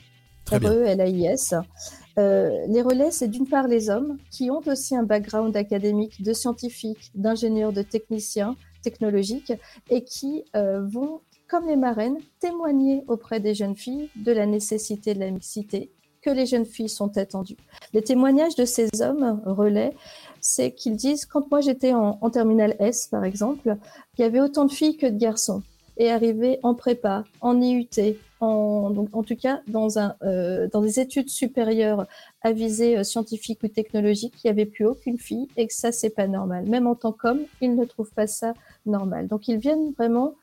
R-E-L-A-I-S. 0.52 1.54
Euh, 2.18 2.66
les 2.68 2.82
relais, 2.82 3.12
c'est 3.12 3.28
d'une 3.28 3.48
part 3.48 3.68
les 3.68 3.90
hommes 3.90 4.18
qui 4.32 4.50
ont 4.50 4.62
aussi 4.68 4.96
un 4.96 5.04
background 5.04 5.56
académique 5.56 6.22
de 6.22 6.34
scientifiques, 6.34 7.12
d'ingénieurs, 7.14 7.74
de 7.74 7.82
techniciens 7.82 8.56
technologiques 8.82 9.54
et 9.90 10.04
qui 10.04 10.46
euh, 10.56 10.86
vont, 10.86 11.22
comme 11.48 11.68
les 11.68 11.76
marraines, 11.76 12.18
témoigner 12.40 13.04
auprès 13.08 13.40
des 13.40 13.54
jeunes 13.54 13.76
filles 13.76 14.10
de 14.16 14.32
la 14.32 14.46
nécessité 14.46 15.14
de 15.14 15.20
la 15.20 15.32
mixité, 15.32 15.92
que 16.22 16.30
les 16.30 16.46
jeunes 16.46 16.66
filles 16.66 16.90
sont 16.90 17.18
attendues. 17.18 17.58
Les 17.94 18.02
témoignages 18.02 18.56
de 18.56 18.66
ces 18.66 18.90
hommes 19.02 19.42
relais, 19.46 19.94
c'est 20.42 20.72
qu'ils 20.72 20.96
disent, 20.96 21.26
quand 21.26 21.52
moi 21.52 21.62
j'étais 21.62 21.94
en, 21.94 22.18
en 22.22 22.30
terminale 22.30 22.76
S, 22.80 23.08
par 23.08 23.26
exemple, 23.26 23.78
il 24.18 24.22
y 24.22 24.24
avait 24.24 24.40
autant 24.40 24.66
de 24.66 24.72
filles 24.72 24.98
que 24.98 25.08
de 25.08 25.18
garçons 25.18 25.64
et 25.98 26.12
arrivé 26.12 26.60
en 26.64 26.74
prépa, 26.74 27.24
en 27.42 27.62
IUT, 27.62 27.88
en, 28.42 28.90
donc, 28.90 29.10
en 29.14 29.24
tout 29.24 29.36
cas 29.36 29.62
dans, 29.68 29.98
un, 29.98 30.16
euh, 30.24 30.68
dans 30.72 30.82
des 30.82 31.00
études 31.00 31.30
supérieures 31.30 32.06
à 32.42 32.52
visée 32.52 32.98
euh, 32.98 33.04
scientifique 33.04 33.60
ou 33.64 33.68
technologique, 33.68 34.34
il 34.44 34.48
n'y 34.48 34.52
avait 34.52 34.66
plus 34.66 34.86
aucune 34.86 35.18
fille 35.18 35.48
et 35.58 35.68
que 35.68 35.74
ça, 35.74 35.92
c'est 35.92 36.10
pas 36.10 36.28
normal. 36.28 36.66
Même 36.66 36.88
en 36.88 36.96
tant 36.96 37.12
qu'homme, 37.12 37.42
ils 37.62 37.76
ne 37.76 37.86
trouvent 37.86 38.12
pas 38.14 38.28
ça 38.28 38.54
normal. 38.86 39.28
Donc 39.28 39.48
ils 39.48 39.58
viennent 39.58 39.92
vraiment 39.98 40.36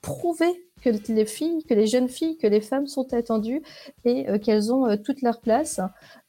prouver 0.00 0.64
que 0.82 0.90
les 1.12 1.26
filles, 1.26 1.64
que 1.68 1.74
les 1.74 1.86
jeunes 1.86 2.08
filles, 2.08 2.36
que 2.38 2.46
les 2.46 2.60
femmes 2.60 2.86
sont 2.86 3.12
attendues 3.14 3.62
et 4.04 4.28
euh, 4.28 4.38
qu'elles 4.38 4.72
ont 4.72 4.96
toute 4.96 5.22
leur 5.22 5.40
place 5.40 5.80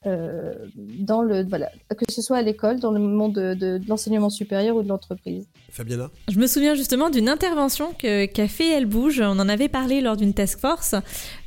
euh, 0.05 0.51
dans 0.75 1.21
le 1.21 1.45
voilà, 1.47 1.69
que 1.89 2.11
ce 2.11 2.21
soit 2.21 2.35
à 2.35 2.41
l'école, 2.41 2.79
dans 2.79 2.91
le 2.91 2.99
monde 2.99 3.33
de, 3.33 3.79
l'enseignement 3.87 4.29
supérieur 4.29 4.75
ou 4.75 4.83
de 4.83 4.89
l'entreprise. 4.89 5.47
Fabiana? 5.71 6.09
Je 6.29 6.37
me 6.37 6.47
souviens 6.47 6.75
justement 6.75 7.09
d'une 7.09 7.29
intervention 7.29 7.93
qu'a 7.93 8.47
fait 8.49 8.69
Elle 8.69 8.85
Bouge, 8.85 9.21
on 9.21 9.39
en 9.39 9.47
avait 9.47 9.69
parlé 9.69 10.01
lors 10.01 10.17
d'une 10.17 10.33
task 10.33 10.59
force, 10.59 10.95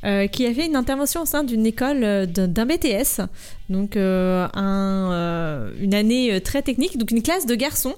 euh, 0.03 0.25
qui 0.25 0.47
a 0.47 0.53
fait 0.53 0.65
une 0.65 0.75
intervention 0.75 1.21
au 1.21 1.25
sein 1.25 1.43
d'une 1.43 1.67
école 1.67 2.03
euh, 2.03 2.25
d'un 2.25 2.65
BTS, 2.65 3.21
donc 3.69 3.95
un, 3.95 5.71
une 5.79 5.93
année 5.93 6.41
très 6.41 6.63
technique, 6.63 6.97
donc 6.97 7.11
une 7.11 7.21
classe 7.21 7.45
de 7.45 7.53
garçons. 7.53 7.95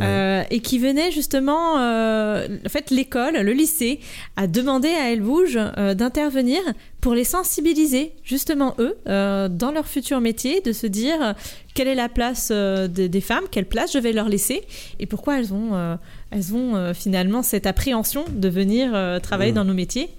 Euh, 0.00 0.42
et 0.50 0.60
qui 0.60 0.78
venait 0.78 1.10
justement, 1.10 1.78
euh, 1.78 2.48
en 2.64 2.68
fait, 2.68 2.90
l'école, 2.90 3.36
le 3.36 3.52
lycée, 3.52 4.00
a 4.36 4.46
demandé 4.46 4.88
à 4.88 5.12
Elle 5.12 5.20
Bouge 5.20 5.58
euh, 5.58 5.94
d'intervenir 5.94 6.60
pour 7.00 7.14
les 7.14 7.24
sensibiliser, 7.24 8.12
justement 8.22 8.76
eux, 8.78 8.96
dans 9.06 9.72
leur 9.74 9.88
futur 9.88 10.20
métier, 10.20 10.60
de 10.60 10.72
se 10.72 10.86
dire 10.86 11.34
quelle 11.74 11.88
est 11.88 11.96
la 11.96 12.08
place 12.08 12.52
des 12.52 13.20
femmes, 13.20 13.42
quelle 13.50 13.66
place 13.66 13.92
je 13.94 13.98
vais 13.98 14.12
leur 14.12 14.28
laisser, 14.28 14.62
et 15.00 15.06
pourquoi 15.06 15.40
elles 15.40 15.52
ont, 15.52 15.98
elles 16.30 16.54
ont 16.54 16.94
finalement 16.94 17.42
cette 17.42 17.66
appréhension 17.66 18.24
de 18.30 18.48
venir 18.48 19.20
travailler 19.20 19.50
dans 19.50 19.64
nos 19.64 19.74
métiers. 19.74 20.10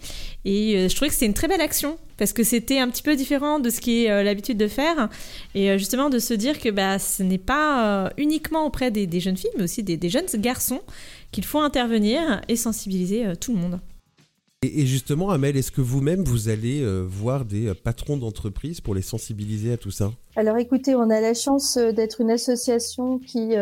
Et 0.46 0.76
euh, 0.76 0.90
je 0.90 0.96
trouvais 0.96 1.08
que 1.08 1.14
c'était 1.14 1.26
une 1.26 1.34
très 1.34 1.48
belle 1.48 1.62
action 1.62 1.98
parce 2.18 2.34
que 2.34 2.44
c'était 2.44 2.80
un 2.80 2.90
petit 2.90 3.02
peu 3.02 3.16
différent 3.16 3.60
de 3.60 3.70
ce 3.70 3.82
qui 3.82 4.06
est 4.06 4.12
euh, 4.12 4.24
l'habitude 4.24 4.58
de 4.58 4.68
faire. 4.68 5.10
Et 5.56 5.72
euh, 5.72 5.78
justement, 5.78 6.10
de 6.10 6.20
se 6.20 6.34
dire 6.34 6.60
que 6.60 6.70
bah, 6.70 7.00
ce 7.00 7.24
n'est 7.24 7.38
pas 7.38 8.12
uniquement 8.18 8.66
auprès 8.66 8.92
des, 8.92 9.20
jeunes 9.20 9.38
filles, 9.38 9.52
mais 9.58 9.64
aussi 9.64 9.84
des, 9.84 9.98
des 9.98 10.10
jeunes 10.10 10.26
garçons 10.36 10.82
qu'il 11.32 11.46
faut 11.46 11.60
intervenir 11.60 12.42
et 12.48 12.56
sensibiliser 12.56 13.26
tout 13.40 13.54
le 13.54 13.60
monde. 13.60 13.80
Et, 14.64 14.86
justement, 14.86 15.30
Amel, 15.30 15.58
est-ce 15.58 15.72
que 15.72 15.82
vous-même, 15.82 16.24
vous 16.24 16.48
allez 16.48 16.82
euh, 16.82 17.04
voir 17.06 17.44
des 17.44 17.68
euh, 17.68 17.74
patrons 17.74 18.16
d'entreprise 18.16 18.80
pour 18.80 18.96
les 18.96 19.02
sensibiliser 19.02 19.74
à 19.74 19.78
tout 19.78 19.92
ça? 19.92 20.12
Alors 20.38 20.58
écoutez, 20.58 20.96
on 20.96 21.10
a 21.10 21.20
la 21.20 21.34
chance 21.34 21.76
euh, 21.76 21.92
d'être 21.92 22.22
une 22.22 22.32
association 22.32 23.20
qui, 23.20 23.56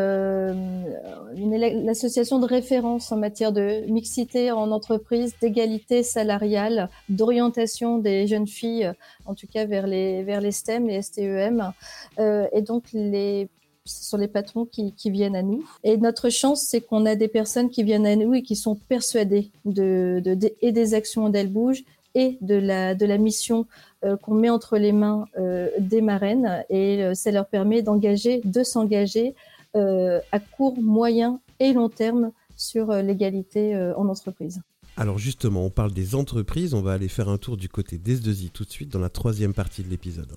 association 1.89 2.37
de 2.37 2.45
référence 2.45 3.11
en 3.11 3.17
matière 3.17 3.51
de 3.51 3.83
mixité 3.89 4.51
en 4.51 4.69
entreprise, 4.69 5.33
d'égalité 5.41 6.03
salariale, 6.03 6.87
d'orientation 7.09 7.97
des 7.97 8.27
jeunes 8.27 8.47
filles, 8.47 8.91
en 9.25 9.33
tout 9.33 9.47
cas 9.51 9.65
vers 9.65 9.87
les, 9.87 10.21
vers 10.23 10.39
les 10.39 10.51
STEM, 10.51 10.87
les 10.87 11.01
STEM. 11.01 11.73
et 12.19 12.61
donc 12.61 12.83
les 12.93 13.49
ce 13.85 14.03
sont 14.03 14.17
les 14.17 14.27
patrons 14.27 14.65
qui, 14.65 14.93
viennent 15.05 15.35
à 15.35 15.41
nous. 15.41 15.63
Et 15.83 15.97
notre 15.97 16.29
chance, 16.29 16.61
c'est 16.61 16.81
qu'on 16.81 17.05
a 17.05 17.15
des 17.15 17.27
personnes 17.27 17.69
qui 17.69 17.83
viennent 17.83 18.05
à 18.05 18.15
nous 18.15 18.33
et 18.33 18.43
qui 18.43 18.55
sont 18.55 18.75
persuadées 18.75 19.51
de, 19.65 20.21
et 20.61 20.71
des 20.71 20.93
actions 20.93 21.29
d'Elle 21.29 21.51
Bouge 21.51 21.83
et 22.13 22.37
de 22.41 22.55
la, 22.55 22.93
de 22.93 23.05
la 23.05 23.17
mission 23.17 23.67
euh, 24.03 24.17
qu'on 24.17 24.35
met 24.35 24.49
entre 24.49 24.77
les 24.77 24.91
mains 24.91 25.25
euh, 25.37 25.69
des 25.79 26.01
marraines. 26.01 26.63
Et 26.69 27.03
euh, 27.03 27.13
ça 27.13 27.31
leur 27.31 27.47
permet 27.47 27.81
d'engager, 27.81 28.41
de 28.43 28.63
s'engager 28.63 29.35
à 29.73 30.39
court, 30.57 30.77
moyen 30.81 31.39
et 31.61 31.71
long 31.71 31.87
terme 31.87 32.31
sur 32.57 32.91
l'égalité 32.91 33.73
en 33.95 34.09
entreprise. 34.09 34.59
Alors 34.97 35.17
justement, 35.17 35.63
on 35.63 35.69
parle 35.69 35.93
des 35.93 36.13
entreprises, 36.13 36.73
on 36.73 36.81
va 36.81 36.91
aller 36.91 37.07
faire 37.07 37.29
un 37.29 37.37
tour 37.37 37.55
du 37.55 37.69
côté 37.69 37.97
des 37.97 38.17
2 38.17 38.49
tout 38.51 38.65
de 38.65 38.69
suite 38.69 38.89
dans 38.91 38.99
la 38.99 39.07
troisième 39.07 39.53
partie 39.53 39.81
de 39.81 39.89
l'épisode. 39.89 40.33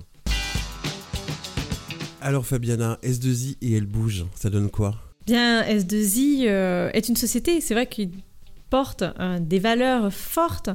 Alors 2.25 2.47
Fabiana, 2.47 2.99
S2I 3.02 3.59
et 3.61 3.76
elle 3.76 3.85
bouge, 3.85 4.25
ça 4.35 4.49
donne 4.49 4.71
quoi? 4.71 4.95
Bien, 5.26 5.62
S2I 5.62 6.47
euh, 6.47 6.88
est 6.95 7.11
une 7.11 7.16
société, 7.16 7.61
c'est 7.61 7.75
vrai 7.75 7.87
qu'il 7.87 8.12
porte 8.71 9.02
euh, 9.21 9.38
des 9.38 9.59
valeurs 9.59 10.11
fortes. 10.11 10.71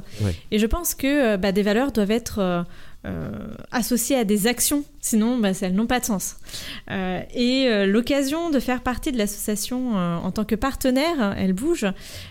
Et 0.52 0.60
je 0.60 0.66
pense 0.66 0.94
que 0.94 1.32
euh, 1.32 1.36
bah, 1.38 1.50
des 1.50 1.64
valeurs 1.64 1.90
doivent 1.90 2.12
être 2.12 2.64
associées 3.72 4.14
à 4.14 4.22
des 4.22 4.46
actions, 4.46 4.84
sinon 5.00 5.38
bah, 5.38 5.50
elles 5.60 5.74
n'ont 5.74 5.88
pas 5.88 5.98
de 5.98 6.04
sens. 6.04 6.36
et 6.88 7.84
l'occasion 7.84 8.50
de 8.50 8.60
faire 8.60 8.82
partie 8.82 9.10
de 9.10 9.18
l'association 9.18 9.96
en 9.96 10.30
tant 10.30 10.44
que 10.44 10.54
partenaire, 10.54 11.34
Elle 11.36 11.54
Bouge, 11.54 11.86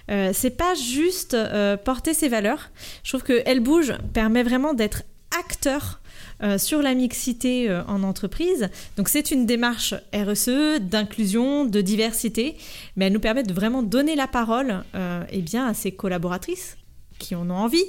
c'est 0.08 0.56
pas 0.56 0.76
juste 0.76 1.36
porter 1.84 2.14
ses 2.14 2.30
valeurs. 2.30 2.70
Je 3.04 3.10
trouve 3.10 3.24
que 3.24 3.42
Elle 3.46 3.60
Bouge 3.60 3.96
permet 4.14 4.44
vraiment 4.44 4.74
d'être 4.74 5.04
acteur 5.38 6.00
euh, 6.42 6.58
sur 6.58 6.82
la 6.82 6.94
mixité 6.94 7.70
euh, 7.70 7.84
en 7.88 8.02
entreprise. 8.02 8.70
Donc 8.96 9.10
c'est 9.10 9.30
une 9.32 9.46
démarche 9.46 9.94
RSE, 10.14 10.80
d'inclusion, 10.80 11.66
de 11.66 11.82
diversité, 11.82 12.56
mais 12.96 13.08
elle 13.08 13.14
nous 13.14 13.20
permet 13.20 13.44
de 13.44 13.52
vraiment 13.52 13.84
donner 13.84 14.16
la 14.16 14.26
parole 14.26 14.86
euh, 14.96 15.24
eh 15.32 15.42
bien, 15.42 15.68
à 15.68 15.74
ces 15.74 15.92
collaboratrices 15.92 16.78
qui 17.18 17.36
en 17.36 17.50
ont 17.50 17.56
envie, 17.56 17.84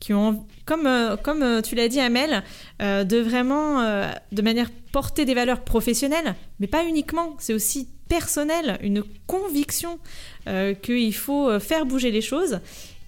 qui 0.00 0.12
ont, 0.14 0.44
comme, 0.64 0.88
comme 1.22 1.62
tu 1.62 1.76
l'as 1.76 1.86
dit 1.86 2.00
Amel, 2.00 2.42
de 2.80 3.18
vraiment, 3.18 3.80
de 4.32 4.42
manière 4.42 4.68
porter 4.90 5.24
des 5.24 5.34
valeurs 5.34 5.60
professionnelles, 5.60 6.34
mais 6.58 6.66
pas 6.66 6.84
uniquement, 6.84 7.36
c'est 7.38 7.54
aussi 7.54 7.86
personnel, 8.08 8.80
une 8.82 9.04
conviction 9.28 10.00
qu'il 10.82 11.14
faut 11.14 11.56
faire 11.60 11.86
bouger 11.86 12.10
les 12.10 12.20
choses. 12.20 12.58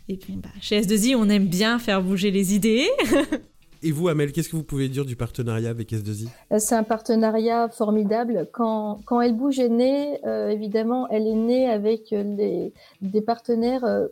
Et 0.08 0.20
bon, 0.28 0.36
bah, 0.36 0.50
chez 0.60 0.80
S2I, 0.80 1.16
on 1.16 1.28
aime 1.28 1.46
bien 1.46 1.80
faire 1.80 2.00
bouger 2.00 2.30
les 2.30 2.54
idées. 2.54 2.88
Et 3.86 3.92
vous, 3.92 4.08
Amel, 4.08 4.32
qu'est-ce 4.32 4.48
que 4.48 4.56
vous 4.56 4.62
pouvez 4.62 4.88
dire 4.88 5.04
du 5.04 5.14
partenariat 5.14 5.68
avec 5.68 5.92
S2I 5.92 6.28
euh, 6.52 6.58
C'est 6.58 6.74
un 6.74 6.84
partenariat 6.84 7.68
formidable. 7.68 8.48
Quand, 8.50 9.00
quand 9.04 9.20
Elle 9.20 9.36
Bouge 9.36 9.58
est 9.58 9.68
née, 9.68 10.24
euh, 10.24 10.48
évidemment, 10.48 11.06
elle 11.10 11.26
est 11.26 11.34
née 11.34 11.68
avec 11.68 12.10
les, 12.10 12.72
des 13.02 13.20
partenaires 13.20 13.84
euh, 13.84 14.06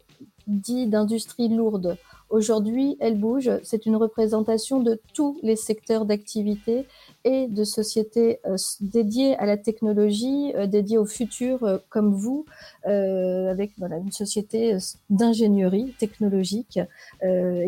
dits 0.46 0.88
d'industrie 0.88 1.48
lourde. 1.48 1.96
Aujourd'hui, 2.28 2.98
Elle 3.00 3.18
Bouge, 3.18 3.50
c'est 3.62 3.86
une 3.86 3.96
représentation 3.96 4.80
de 4.80 5.00
tous 5.14 5.38
les 5.42 5.56
secteurs 5.56 6.04
d'activité 6.04 6.86
et 7.24 7.46
de 7.46 7.64
sociétés 7.64 8.40
dédiées 8.80 9.36
à 9.36 9.46
la 9.46 9.56
technologie, 9.56 10.52
dédiées 10.66 10.96
au 10.96 11.04
futur 11.04 11.80
comme 11.90 12.14
vous, 12.14 12.46
avec 12.84 13.72
voilà, 13.76 13.98
une 13.98 14.12
société 14.12 14.78
d'ingénierie 15.10 15.92
technologique 15.98 16.80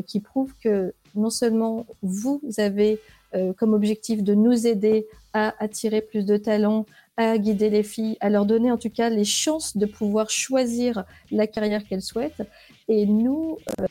qui 0.07 0.21
prouve 0.21 0.55
que 0.63 0.95
non 1.15 1.31
seulement 1.31 1.87
vous 2.03 2.41
avez 2.59 3.01
euh, 3.35 3.53
comme 3.53 3.73
objectif 3.73 4.23
de 4.23 4.35
nous 4.35 4.67
aider 4.67 5.07
à 5.33 5.55
attirer 5.63 6.01
plus 6.01 6.25
de 6.25 6.37
talents, 6.37 6.87
à 7.17 7.37
guider 7.39 7.71
les 7.71 7.83
filles, 7.83 8.17
à 8.21 8.31
leur 8.31 8.47
donner 8.47 8.71
en 8.71 8.79
tout 8.79 8.91
cas 8.91 9.09
les 9.09 9.25
chances 9.25 9.77
de 9.77 9.87
pouvoir 9.87 10.31
choisir 10.31 11.05
la 11.31 11.47
carrière 11.47 11.85
qu'elles 11.85 12.03
souhaitent. 12.03 12.43
Et 12.89 13.07
nous, 13.07 13.59
euh, 13.81 13.87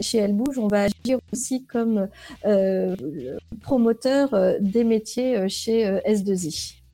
chez 0.00 0.18
Elle 0.18 0.34
Bouge, 0.34 0.58
on 0.58 0.68
va 0.68 0.84
agir 0.84 1.18
aussi 1.32 1.64
comme 1.64 2.08
euh, 2.44 2.94
promoteur 3.62 4.56
des 4.60 4.84
métiers 4.84 5.48
chez 5.48 5.84
S2I. 6.06 6.85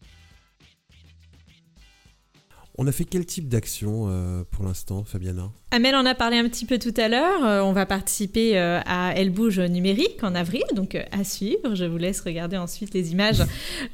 On 2.78 2.86
a 2.86 2.92
fait 2.92 3.04
quel 3.04 3.26
type 3.26 3.48
d'action 3.48 4.08
pour 4.50 4.64
l'instant, 4.64 5.04
Fabiana? 5.04 5.50
Amel 5.72 5.94
en 5.94 6.06
a 6.06 6.14
parlé 6.14 6.38
un 6.38 6.48
petit 6.48 6.64
peu 6.64 6.78
tout 6.78 6.94
à 6.96 7.08
l'heure. 7.08 7.66
on 7.66 7.72
va 7.72 7.84
participer 7.84 8.56
à 8.56 9.12
Elle 9.14 9.28
bouge 9.28 9.60
numérique 9.60 10.24
en 10.24 10.34
avril, 10.34 10.62
donc 10.74 10.96
à 11.12 11.22
suivre. 11.22 11.74
Je 11.74 11.84
vous 11.84 11.98
laisse 11.98 12.22
regarder 12.22 12.56
ensuite 12.56 12.94
les 12.94 13.12
images 13.12 13.42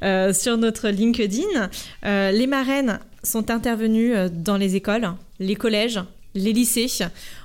sur 0.33 0.57
notre 0.57 0.87
LinkedIn. 0.87 1.69
les 2.03 2.47
marraines 2.47 2.99
sont 3.21 3.51
intervenues 3.51 4.13
dans 4.31 4.55
les 4.55 4.77
écoles, 4.77 5.11
les 5.39 5.55
collèges, 5.55 5.99
les 6.33 6.53
lycées. 6.53 6.87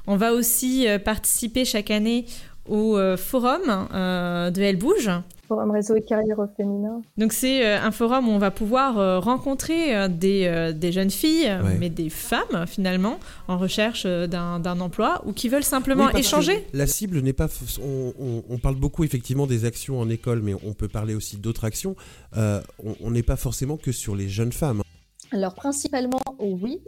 On 0.06 0.16
va 0.16 0.34
aussi 0.34 0.86
participer 1.04 1.64
chaque 1.64 1.90
année 1.90 2.26
au 2.68 2.96
euh, 2.96 3.16
forum 3.16 3.88
euh, 3.92 4.50
de 4.50 4.62
Elle 4.62 4.76
Bouge. 4.76 5.10
Forum 5.48 5.70
Réseau 5.70 5.96
et 5.96 6.02
Carrière 6.02 6.38
au 6.38 6.46
féminin. 6.56 7.02
Donc 7.16 7.32
c'est 7.32 7.66
euh, 7.66 7.80
un 7.80 7.90
forum 7.90 8.28
où 8.28 8.32
on 8.32 8.38
va 8.38 8.50
pouvoir 8.50 9.22
rencontrer 9.22 10.08
des, 10.08 10.72
des, 10.74 10.92
jeunes 10.92 11.10
filles, 11.10 11.50
mais 11.78 11.90
des 11.90 12.10
femmes 12.10 12.66
finalement, 12.66 13.18
en 13.48 13.58
recherche 13.58 14.06
d'un 14.06 14.80
emploi 14.80 15.22
ou 15.26 15.32
qui 15.32 15.48
veulent 15.48 15.64
simplement 15.64 16.10
échanger. 16.10 16.66
La 16.72 16.86
cible 16.86 17.20
n'est 17.20 17.32
pas... 17.32 17.48
On, 17.80 18.58
parle 18.58 18.76
beaucoup 18.76 19.04
effectivement 19.04 19.46
des 19.46 19.64
actions 19.64 20.00
en 20.00 20.08
école, 20.08 20.40
mais 20.40 20.54
on 20.64 20.72
peut 20.72 20.88
parler 20.88 21.14
aussi 21.14 21.36
d'autres 21.36 21.64
actions. 21.64 21.96
on 22.34 23.10
n'est 23.10 23.22
pas 23.22 23.36
forcément 23.36 23.76
que 23.76 23.92
sur 23.92 24.16
les 24.16 24.28
jeunes 24.28 24.52
femmes. 24.52 24.82
Alors 25.32 25.54
principalement, 25.54 26.20
oui. 26.38 26.80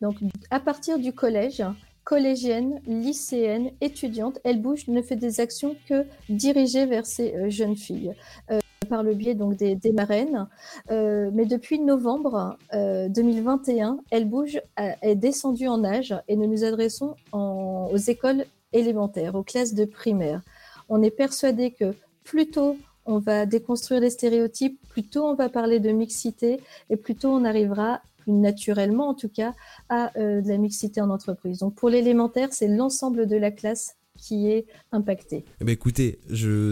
donc 0.00 0.16
à 0.50 0.60
partir 0.60 0.98
du 0.98 1.12
collège, 1.12 1.62
collégienne, 2.06 2.80
lycéenne, 2.86 3.72
étudiante, 3.80 4.38
elle 4.44 4.62
bouge, 4.62 4.86
ne 4.86 5.02
fait 5.02 5.16
des 5.16 5.40
actions 5.40 5.74
que 5.88 6.06
dirigées 6.28 6.86
vers 6.86 7.04
ces 7.04 7.34
euh, 7.34 7.50
jeunes 7.50 7.76
filles. 7.76 8.14
Euh, 8.50 8.60
par 8.88 9.02
le 9.02 9.14
biais 9.14 9.34
donc 9.34 9.56
des, 9.56 9.92
marraines. 9.92 10.46
Euh, 10.92 11.28
mais 11.34 11.44
depuis 11.44 11.80
novembre 11.80 12.56
2021, 12.72 13.98
Elle 14.12 14.26
bouge 14.26 14.60
est 14.76 15.16
descendue 15.16 15.66
en 15.66 15.82
âge 15.82 16.14
et 16.28 16.36
nous 16.36 16.46
nous 16.46 16.62
adressons 16.62 17.16
aux 17.32 17.96
écoles 17.96 18.44
élémentaires, 18.72 19.34
aux 19.34 19.42
classes 19.42 19.74
de 19.74 19.86
primaire. 19.86 20.40
On 20.88 21.02
est 21.02 21.10
persuadé 21.10 21.72
que 21.72 21.96
plus 22.22 22.48
tôt 22.48 22.76
on 23.06 23.18
va 23.18 23.44
déconstruire 23.44 24.00
les 24.00 24.10
stéréotypes, 24.10 24.78
plus 24.88 25.02
tôt 25.02 25.24
on 25.24 25.34
va 25.34 25.48
parler 25.48 25.80
de 25.80 25.90
mixité 25.90 26.60
et 26.88 26.96
plus 26.96 27.16
tôt 27.16 27.30
on 27.30 27.44
arrivera 27.44 28.02
naturellement 28.26 29.08
en 29.08 29.14
tout 29.14 29.28
cas, 29.28 29.54
à 29.88 30.16
euh, 30.18 30.40
de 30.40 30.48
la 30.48 30.58
mixité 30.58 31.00
en 31.00 31.10
entreprise. 31.10 31.58
Donc 31.58 31.74
pour 31.74 31.88
l'élémentaire, 31.88 32.48
c'est 32.52 32.68
l'ensemble 32.68 33.26
de 33.26 33.36
la 33.36 33.50
classe 33.50 33.96
qui 34.16 34.48
est 34.48 34.66
impacté. 34.92 35.44
Eh 35.60 35.64
ben 35.64 35.72
écoutez, 35.72 36.18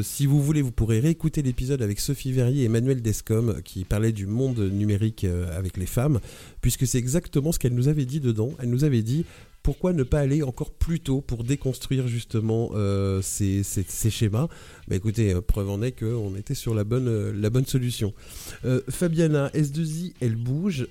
si 0.03 0.27
vous 0.27 0.43
voulez, 0.43 0.63
vous 0.63 0.73
pourrez 0.73 1.01
réécouter 1.01 1.43
l'épisode 1.43 1.83
avec 1.83 2.01
Sophie 2.01 2.33
Verrier 2.33 2.63
et 2.63 2.67
Emmanuel 2.67 3.03
Descom 3.03 3.61
qui 3.63 3.85
parlait 3.85 4.13
du 4.13 4.27
monde 4.27 4.59
numérique 4.59 5.25
euh, 5.25 5.57
avec 5.57 5.77
les 5.77 5.87
femmes, 5.87 6.21
puisque 6.61 6.87
c'est 6.87 6.99
exactement 6.99 7.53
ce 7.53 7.59
qu'elle 7.59 7.75
nous 7.75 7.89
avait 7.89 8.07
dit 8.07 8.21
dedans. 8.21 8.51
Elle 8.59 8.71
nous 8.71 8.85
avait 8.85 9.03
dit 9.03 9.25
pourquoi 9.65 9.95
ne 9.95 10.03
pas 10.03 10.21
aller 10.21 10.43
encore 10.43 10.71
plus 10.71 11.01
tôt 11.01 11.23
pour 11.23 11.43
déconstruire 11.43 12.07
justement 12.07 12.71
euh, 12.75 13.23
ces, 13.23 13.65
schémas? 14.11 14.47
Bah 14.87 14.95
écoutez, 14.95 15.33
euh, 15.33 15.41
preuve 15.41 15.71
en 15.71 15.81
est 15.81 15.93
qu'on 15.93 16.37
était 16.37 16.55
sur 16.55 16.75
la 16.75 16.85
bonne, 16.85 17.09
euh, 17.09 17.33
la 17.35 17.49
bonne 17.51 17.65
solution. 17.65 18.13
Fabiana, 18.91 19.49
S2I, 19.49 20.13
elle 20.21 20.37
bouge. 20.37 20.87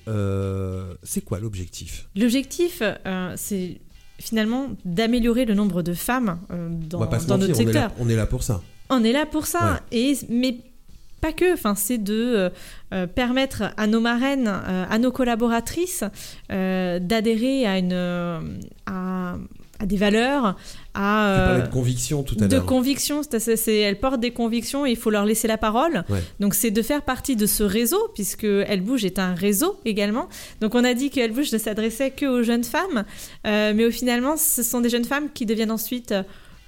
c'est 1.03 1.22
quoi 1.22 1.39
l'objectif? 1.39 2.10
L'objectif, 2.15 2.82
c'est 3.36 3.80
finalement 4.18 4.72
d'améliorer 4.86 5.46
le 5.46 5.53
nombre 5.53 5.84
de 5.84 5.94
femmes 5.94 6.39
dans, 6.50 7.00
notre 7.38 7.56
secteur. 7.56 7.92
On 8.00 8.10
est, 8.10 8.15
là, 8.15 8.25
pour 8.25 8.42
ça. 8.42 8.62
On 8.89 9.03
est 9.03 9.12
là 9.12 9.27
pour 9.27 9.46
ça. 9.46 9.82
Et, 9.92 10.18
mais 10.30 10.58
pas 11.24 11.32
que, 11.32 11.53
enfin, 11.53 11.74
c'est 11.74 11.98
de 11.98 12.13
euh, 12.13 12.50
euh, 12.94 13.08
permettre 13.08 13.63
à 13.77 13.88
nos 13.88 14.01
marraines, 14.01 14.50
euh, 14.50 14.86
à 14.89 15.00
nos 15.00 15.12
collaboratrices 15.12 16.03
d'adhérer 16.50 17.65
à, 17.65 17.77
une, 17.77 17.94
à, 18.86 19.36
des 19.86 19.96
valeurs, 19.96 20.58
à... 20.94 21.56
tu 21.58 21.62
de 21.62 21.74
conviction 21.74 22.24
tout 22.24 22.36
à 22.36 22.48
l'heure. 22.48 22.50
De 22.50 22.68
conviction, 22.68 23.22
elles 23.68 24.00
portent 24.00 24.20
des 24.20 24.32
convictions 24.32 24.86
et 24.86 24.92
il 24.92 24.98
faut 24.98 25.12
leur 25.12 25.25
laisser 25.25 25.48
la 25.48 25.58
parole. 25.58 26.03
Donc 26.42 26.56
c'est 26.56 26.72
de 26.72 26.82
faire 26.82 27.03
partie 27.03 27.38
de 27.38 27.46
ce 27.46 27.63
réseau, 27.63 28.10
puisque 28.13 28.44
Elle 28.44 28.82
Bouge 28.82 29.06
est 29.06 29.18
un 29.18 29.34
réseau 29.34 29.80
également. 29.86 30.27
Donc 30.60 30.75
on 30.75 30.84
a 30.84 30.94
dit 30.94 31.10
qu'Elle 31.10 31.32
Bouge 31.32 31.53
ne 31.53 31.58
s'adressait 31.58 32.12
que 32.12 32.25
aux 32.25 32.44
jeunes 32.44 32.65
femmes, 32.65 33.06
mais 33.46 33.86
au 33.86 33.92
finalement, 33.92 34.36
ce 34.36 34.62
sont 34.62 34.82
des 34.82 34.89
jeunes 34.89 35.06
femmes 35.06 35.30
qui 35.34 35.46
deviennent 35.46 35.72
ensuite 35.72 36.13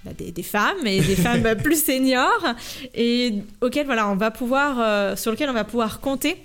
bah, 0.05 0.11
des, 0.17 0.43
femmes 0.43 0.85
et 0.85 1.01
des 1.01 1.15
femmes 1.15 1.55
plus 1.63 1.83
seniors 1.83 2.53
et 2.93 3.33
auxquelles 3.61 3.87
voilà 3.87 4.07
on 4.07 4.15
va 4.15 4.29
pouvoir 4.29 4.77
euh, 4.79 5.15
sur 5.15 5.31
lequel 5.31 5.49
on 5.49 5.53
va 5.53 5.63
pouvoir 5.63 5.99
compter 5.99 6.37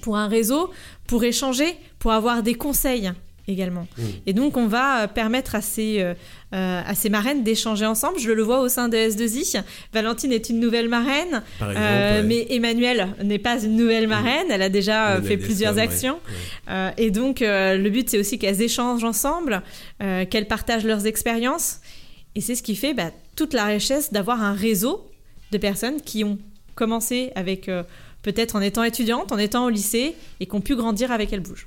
pour 0.00 0.16
un 0.16 0.28
réseau 0.28 0.70
pour 1.06 1.22
échanger 1.22 1.76
pour 1.98 2.12
avoir 2.12 2.42
des 2.42 2.54
conseils 2.54 3.12
également. 3.48 3.86
Mmh. 3.96 4.02
et 4.26 4.32
donc 4.32 4.56
on 4.56 4.66
va 4.66 5.02
euh, 5.02 5.06
permettre 5.08 5.54
à 5.54 5.60
ces 5.60 6.00
euh, 6.00 6.14
à 6.52 6.94
ces 6.94 7.10
marraines 7.10 7.44
d'échanger 7.44 7.84
ensemble. 7.84 8.18
Je 8.18 8.32
le 8.32 8.42
vois 8.42 8.60
au 8.60 8.68
sein 8.68 8.88
de 8.88 8.96
S2I 8.96 9.62
Valentine 9.92 10.32
est 10.32 10.48
une 10.48 10.58
nouvelle 10.58 10.88
marraine. 10.88 11.42
Mais 12.24 12.46
Emmanuelle 12.48 13.08
n'est 13.22 13.38
pas 13.38 13.62
une 13.62 13.76
nouvelle 13.76 14.06
mmh. 14.06 14.10
marraine. 14.10 14.46
Elle 14.50 14.62
a 14.62 14.70
déjà 14.70 15.20
fait 15.20 15.36
plusieurs 15.36 15.78
actions. 15.78 16.18
Et 16.96 17.10
donc 17.10 17.40
le 17.40 17.88
but 17.90 18.08
c'est 18.08 18.18
aussi 18.18 18.38
qu'elles 18.38 18.62
échangent 18.62 19.04
ensemble 19.04 19.62
qu'elles 19.98 20.48
partagent 20.48 20.86
leurs 20.86 21.06
expériences 21.06 21.80
et 22.36 22.42
c'est 22.42 22.54
ce 22.54 22.62
qui 22.62 22.76
fait 22.76 22.94
bah, 22.94 23.10
toute 23.34 23.54
la 23.54 23.64
richesse 23.64 24.12
d'avoir 24.12 24.42
un 24.42 24.52
réseau 24.52 25.10
de 25.50 25.58
personnes 25.58 26.02
qui 26.02 26.22
ont 26.22 26.38
commencé 26.74 27.32
avec 27.34 27.68
euh, 27.68 27.82
peut-être 28.22 28.56
en 28.56 28.60
étant 28.60 28.84
étudiantes, 28.84 29.32
en 29.32 29.38
étant 29.38 29.64
au 29.64 29.70
lycée 29.70 30.14
et 30.38 30.46
qui 30.46 30.54
ont 30.54 30.60
pu 30.60 30.76
grandir 30.76 31.10
avec 31.10 31.32
Elle 31.32 31.40
Bouge. 31.40 31.66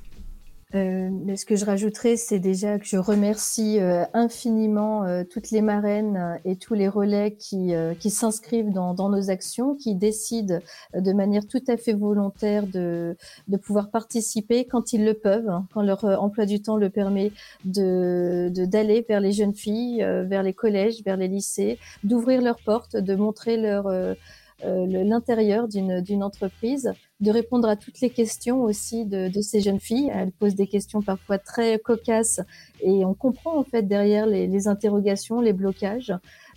Euh, 0.74 1.10
mais 1.24 1.36
ce 1.36 1.44
que 1.44 1.56
je 1.56 1.64
rajouterais, 1.64 2.16
c'est 2.16 2.38
déjà 2.38 2.78
que 2.78 2.86
je 2.86 2.96
remercie 2.96 3.80
euh, 3.80 4.04
infiniment 4.14 5.04
euh, 5.04 5.24
toutes 5.24 5.50
les 5.50 5.62
marraines 5.62 6.38
et 6.44 6.54
tous 6.56 6.74
les 6.74 6.88
relais 6.88 7.32
qui, 7.32 7.74
s'inscrivent 8.08 8.70
dans, 8.70 8.94
dans, 8.94 9.08
nos 9.08 9.30
actions, 9.30 9.74
qui 9.74 9.96
décident 9.96 10.60
de 10.94 11.12
manière 11.12 11.46
tout 11.46 11.62
à 11.66 11.76
fait 11.76 11.92
volontaire 11.92 12.66
de, 12.66 13.16
de 13.48 13.56
pouvoir 13.56 13.90
participer 13.90 14.64
quand 14.64 14.92
ils 14.92 15.04
le 15.04 15.14
peuvent, 15.14 15.48
hein, 15.48 15.66
quand 15.74 15.82
leur 15.82 16.04
emploi 16.04 16.46
du 16.46 16.62
temps 16.62 16.76
le 16.76 16.90
permet, 16.90 17.32
de 17.64 18.48
d'aller 18.50 19.04
vers 19.08 19.20
les 19.20 19.32
jeunes 19.32 19.54
filles, 19.54 19.98
vers 19.98 20.42
les 20.42 20.52
collèges, 20.52 21.02
vers 21.04 21.16
les 21.16 21.28
lycées, 21.28 21.78
d'ouvrir 22.04 22.42
leurs 22.42 22.60
portes, 22.62 22.96
de 22.96 23.14
montrer 23.14 23.56
leur 23.56 23.88
l'intérieur 24.62 25.68
d'une 25.68 26.22
entreprise 26.22 26.92
de 27.20 27.30
répondre 27.30 27.68
à 27.68 27.76
toutes 27.76 28.00
les 28.00 28.10
questions 28.10 28.62
aussi 28.62 29.04
de, 29.04 29.28
de, 29.28 29.40
ces 29.40 29.60
jeunes 29.60 29.80
filles. 29.80 30.10
Elles 30.14 30.32
posent 30.32 30.54
des 30.54 30.66
questions 30.66 31.02
parfois 31.02 31.38
très 31.38 31.78
cocasses 31.78 32.40
et 32.80 33.04
on 33.04 33.14
comprend 33.14 33.58
en 33.58 33.64
fait 33.64 33.82
derrière 33.82 34.26
les, 34.26 34.46
les 34.46 34.68
interrogations, 34.68 35.40
les 35.40 35.52
blocages. 35.52 36.14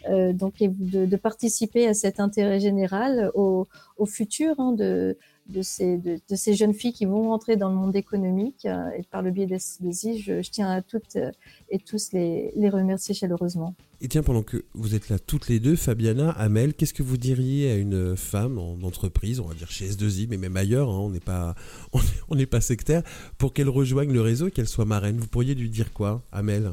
Euh, 0.09 0.33
donc 0.33 0.55
de, 0.59 1.05
de, 1.05 1.15
participer 1.15 1.87
à 1.87 1.93
cet 1.93 2.19
intérêt 2.19 2.59
général 2.59 3.31
au, 3.35 3.67
au 3.97 4.05
futur 4.05 4.59
hein, 4.59 4.73
de, 4.73 5.17
de 5.47 5.61
ces, 5.61 5.97
de, 5.97 6.19
ces 6.35 6.55
jeunes 6.55 6.73
filles 6.73 6.93
qui 6.93 7.05
vont 7.05 7.29
rentrer 7.29 7.57
dans 7.57 7.69
le 7.69 7.75
monde 7.75 7.95
économique. 7.95 8.65
Euh, 8.65 8.89
et 8.97 9.03
par 9.03 9.21
le 9.21 9.31
biais 9.31 9.45
des 9.45 9.57
je, 9.57 10.41
je, 10.41 10.49
tiens 10.49 10.69
à 10.69 10.81
toutes 10.81 11.15
euh, 11.15 11.31
et 11.69 11.79
tous 11.79 12.11
les, 12.13 12.51
les, 12.55 12.69
remercier 12.69 13.13
chaleureusement. 13.13 13.75
Et 14.01 14.07
tiens, 14.07 14.23
pendant 14.23 14.43
que 14.43 14.65
vous 14.73 14.95
êtes 14.95 15.09
là 15.09 15.19
toutes 15.19 15.49
les 15.49 15.59
deux, 15.59 15.75
Fabiana, 15.75 16.31
Amel, 16.31 16.73
qu'est-ce 16.73 16.93
que 16.93 17.03
vous 17.03 17.17
diriez 17.17 17.71
à 17.71 17.75
une 17.75 18.15
femme 18.15 18.57
en 18.57 18.73
entreprise, 18.83 19.39
on 19.39 19.45
va 19.45 19.53
dire 19.53 19.69
chez 19.69 19.89
S2I, 19.89 20.27
mais 20.29 20.37
même 20.37 20.57
ailleurs, 20.57 20.89
hein, 20.89 20.99
on 20.99 21.09
n'est 21.09 21.19
pas, 21.19 21.55
on 22.29 22.37
pas 22.45 22.61
sectaire, 22.61 23.03
pour 23.37 23.53
qu'elle 23.53 23.69
rejoigne 23.69 24.11
le 24.11 24.21
réseau 24.21 24.47
et 24.47 24.51
qu'elle 24.51 24.67
soit 24.67 24.85
marraine? 24.85 25.17
Vous 25.17 25.27
pourriez 25.27 25.55
lui 25.55 25.69
dire 25.69 25.93
quoi, 25.93 26.21
Amel? 26.31 26.71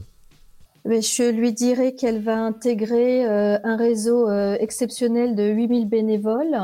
Je 0.86 1.30
lui 1.30 1.52
dirais 1.52 1.94
qu'elle 1.94 2.22
va 2.22 2.38
intégrer 2.38 3.26
euh, 3.26 3.58
un 3.64 3.76
réseau 3.76 4.30
exceptionnel 4.30 5.34
de 5.36 5.44
8000 5.44 5.88
bénévoles 5.88 6.56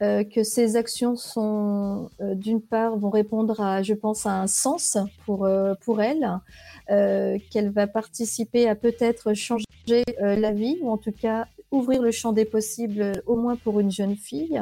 euh, 0.00 0.22
que 0.22 0.44
ces 0.44 0.76
actions 0.76 1.16
sont, 1.16 2.08
euh, 2.20 2.36
d'une 2.36 2.60
part, 2.60 2.96
vont 2.96 3.10
répondre 3.10 3.60
à, 3.60 3.82
je 3.82 3.94
pense, 3.94 4.26
à 4.26 4.40
un 4.40 4.46
sens 4.46 4.96
pour, 5.26 5.44
euh, 5.44 5.74
pour 5.84 6.00
elle, 6.00 6.38
qu'elle 7.50 7.70
va 7.70 7.86
participer 7.86 8.66
à 8.68 8.74
peut-être 8.74 9.34
changer 9.34 9.64
la 10.18 10.52
vie, 10.52 10.78
ou 10.80 10.90
en 10.90 10.96
tout 10.96 11.12
cas 11.12 11.46
ouvrir 11.70 12.00
le 12.00 12.10
champ 12.12 12.32
des 12.32 12.46
possibles, 12.46 13.22
au 13.26 13.36
moins 13.36 13.56
pour 13.56 13.80
une 13.80 13.90
jeune 13.90 14.16
fille. 14.16 14.58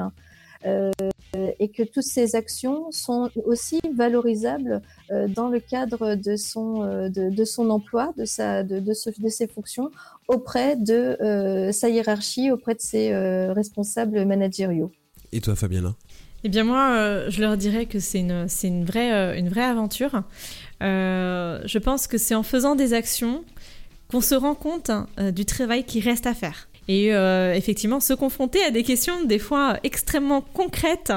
et 1.61 1.69
que 1.69 1.85
toutes 1.85 2.03
ces 2.03 2.35
actions 2.35 2.91
sont 2.91 3.31
aussi 3.45 3.81
valorisables 3.95 4.83
dans 5.29 5.49
le 5.49 5.61
cadre 5.61 6.17
de 6.17 6.35
son, 6.35 6.81
de, 7.09 7.31
de 7.31 7.45
son 7.45 7.71
emploi, 7.71 8.13
de, 8.17 8.25
sa, 8.25 8.65
de, 8.65 8.81
de, 8.81 8.93
de 9.23 9.29
ses 9.29 9.47
fonctions, 9.47 9.93
auprès 10.27 10.75
de 10.75 11.71
sa 11.73 11.89
hiérarchie, 11.89 12.51
auprès 12.51 12.75
de 12.75 12.81
ses 12.81 13.15
responsables 13.53 14.25
managériaux. 14.25 14.91
Et 15.33 15.41
toi, 15.41 15.55
Fabiana 15.55 15.95
eh 16.47 16.49
bien 16.49 16.63
moi, 16.63 16.93
euh, 16.93 17.27
je 17.29 17.41
leur 17.41 17.57
dirais 17.57 17.87
que 17.87 17.99
c'est 17.99 18.21
une, 18.21 18.47
une, 18.63 18.85
vraie, 18.85 19.13
euh, 19.13 19.37
une 19.37 19.49
vraie 19.49 19.65
aventure. 19.65 20.23
Euh, 20.81 21.61
je 21.65 21.79
pense 21.79 22.07
que 22.07 22.19
c'est 22.19 22.37
en 22.37 22.45
faisant 22.45 22.77
des 22.77 22.93
actions 22.93 23.43
qu'on 24.09 24.21
se 24.21 24.37
rend 24.37 24.55
compte 24.55 24.93
du 25.35 25.45
travail 25.45 25.83
qui 25.83 25.99
reste 25.99 26.29
à 26.29 26.35
faire. 26.35 26.69
et 26.87 27.09
effectivement 27.57 27.99
se 27.99 28.15
confronter 28.15 28.63
à 28.63 28.71
des 28.71 28.85
questions 28.85 29.25
des 29.25 29.41
fois 29.41 29.81
extrêmement 29.83 30.41
concrètes 30.41 31.13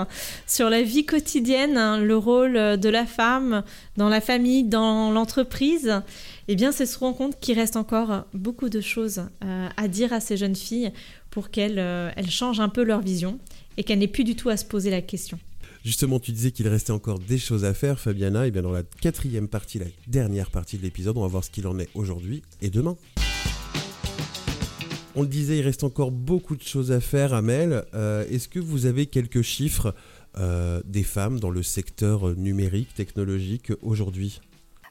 sur 0.48 0.72
la 0.72 0.82
vie 0.82 1.06
quotidienne, 1.06 1.78
hein, 1.78 2.00
le 2.00 2.18
rôle 2.18 2.54
de 2.54 2.90
la 2.90 3.06
femme 3.06 3.62
dans 3.96 4.10
la 4.10 4.22
famille, 4.22 4.64
dans 4.64 5.12
l'entreprise, 5.12 6.02
eh 6.48 6.56
bien 6.56 6.72
c'est 6.72 6.88
se 6.88 6.98
rendre 6.98 7.16
compte 7.16 7.40
qu'il 7.40 7.60
reste 7.60 7.76
encore 7.76 8.26
beaucoup 8.34 8.70
de 8.70 8.82
choses 8.82 9.22
à 9.78 9.88
dire 9.88 10.12
à 10.12 10.20
ces 10.20 10.36
jeunes 10.36 10.56
filles 10.56 10.92
pour 11.30 11.52
qu'elles 11.52 11.78
elles 11.78 12.32
changent 12.32 12.62
un 12.62 12.70
peu 12.70 12.82
leur 12.82 13.02
vision 13.02 13.38
et 13.80 13.84
qu'elles 13.84 14.00
n'aient 14.00 14.08
plus 14.08 14.26
du 14.26 14.36
tout 14.36 14.50
à 14.50 14.58
se 14.58 14.66
poser 14.66 14.92
la 14.92 15.02
question. 15.02 15.40
Justement, 15.86 16.20
tu 16.20 16.34
disais 16.34 16.52
qu'il 16.52 16.68
restait 16.68 16.92
encore 16.92 17.18
des 17.18 17.38
choses 17.38 17.64
à 17.64 17.74
faire, 17.74 17.98
Fabiana. 17.98 18.46
Et 18.46 18.52
bien 18.52 18.62
dans 18.62 18.74
la 18.74 18.84
quatrième 18.84 19.48
partie, 19.48 19.80
la 19.80 19.86
dernière 20.06 20.52
partie 20.52 20.78
de 20.78 20.84
l'épisode, 20.84 21.18
on 21.18 21.22
va 21.22 21.28
voir 21.28 21.46
ce 21.46 21.50
qu'il 21.50 21.66
en 21.66 21.80
est 21.80 21.88
aujourd'hui 21.96 22.44
et 22.62 22.70
demain. 22.70 22.98
On 25.16 25.22
le 25.22 25.30
disait, 25.30 25.60
il 25.60 25.62
reste 25.62 25.86
encore 25.86 26.12
beaucoup 26.12 26.58
de 26.58 26.62
choses 26.62 26.92
à 26.92 27.00
faire, 27.00 27.34
Amel. 27.34 27.86
Euh, 27.94 28.26
est-ce 28.30 28.50
que 28.50 28.60
vous 28.60 28.86
avez 28.86 29.06
quelques 29.06 29.44
chiffres 29.44 29.96
euh, 30.38 30.82
des 30.86 31.04
femmes 31.04 31.40
dans 31.40 31.50
le 31.50 31.64
secteur 31.64 32.36
numérique, 32.36 32.94
technologique 32.94 33.72
aujourd'hui? 33.82 34.42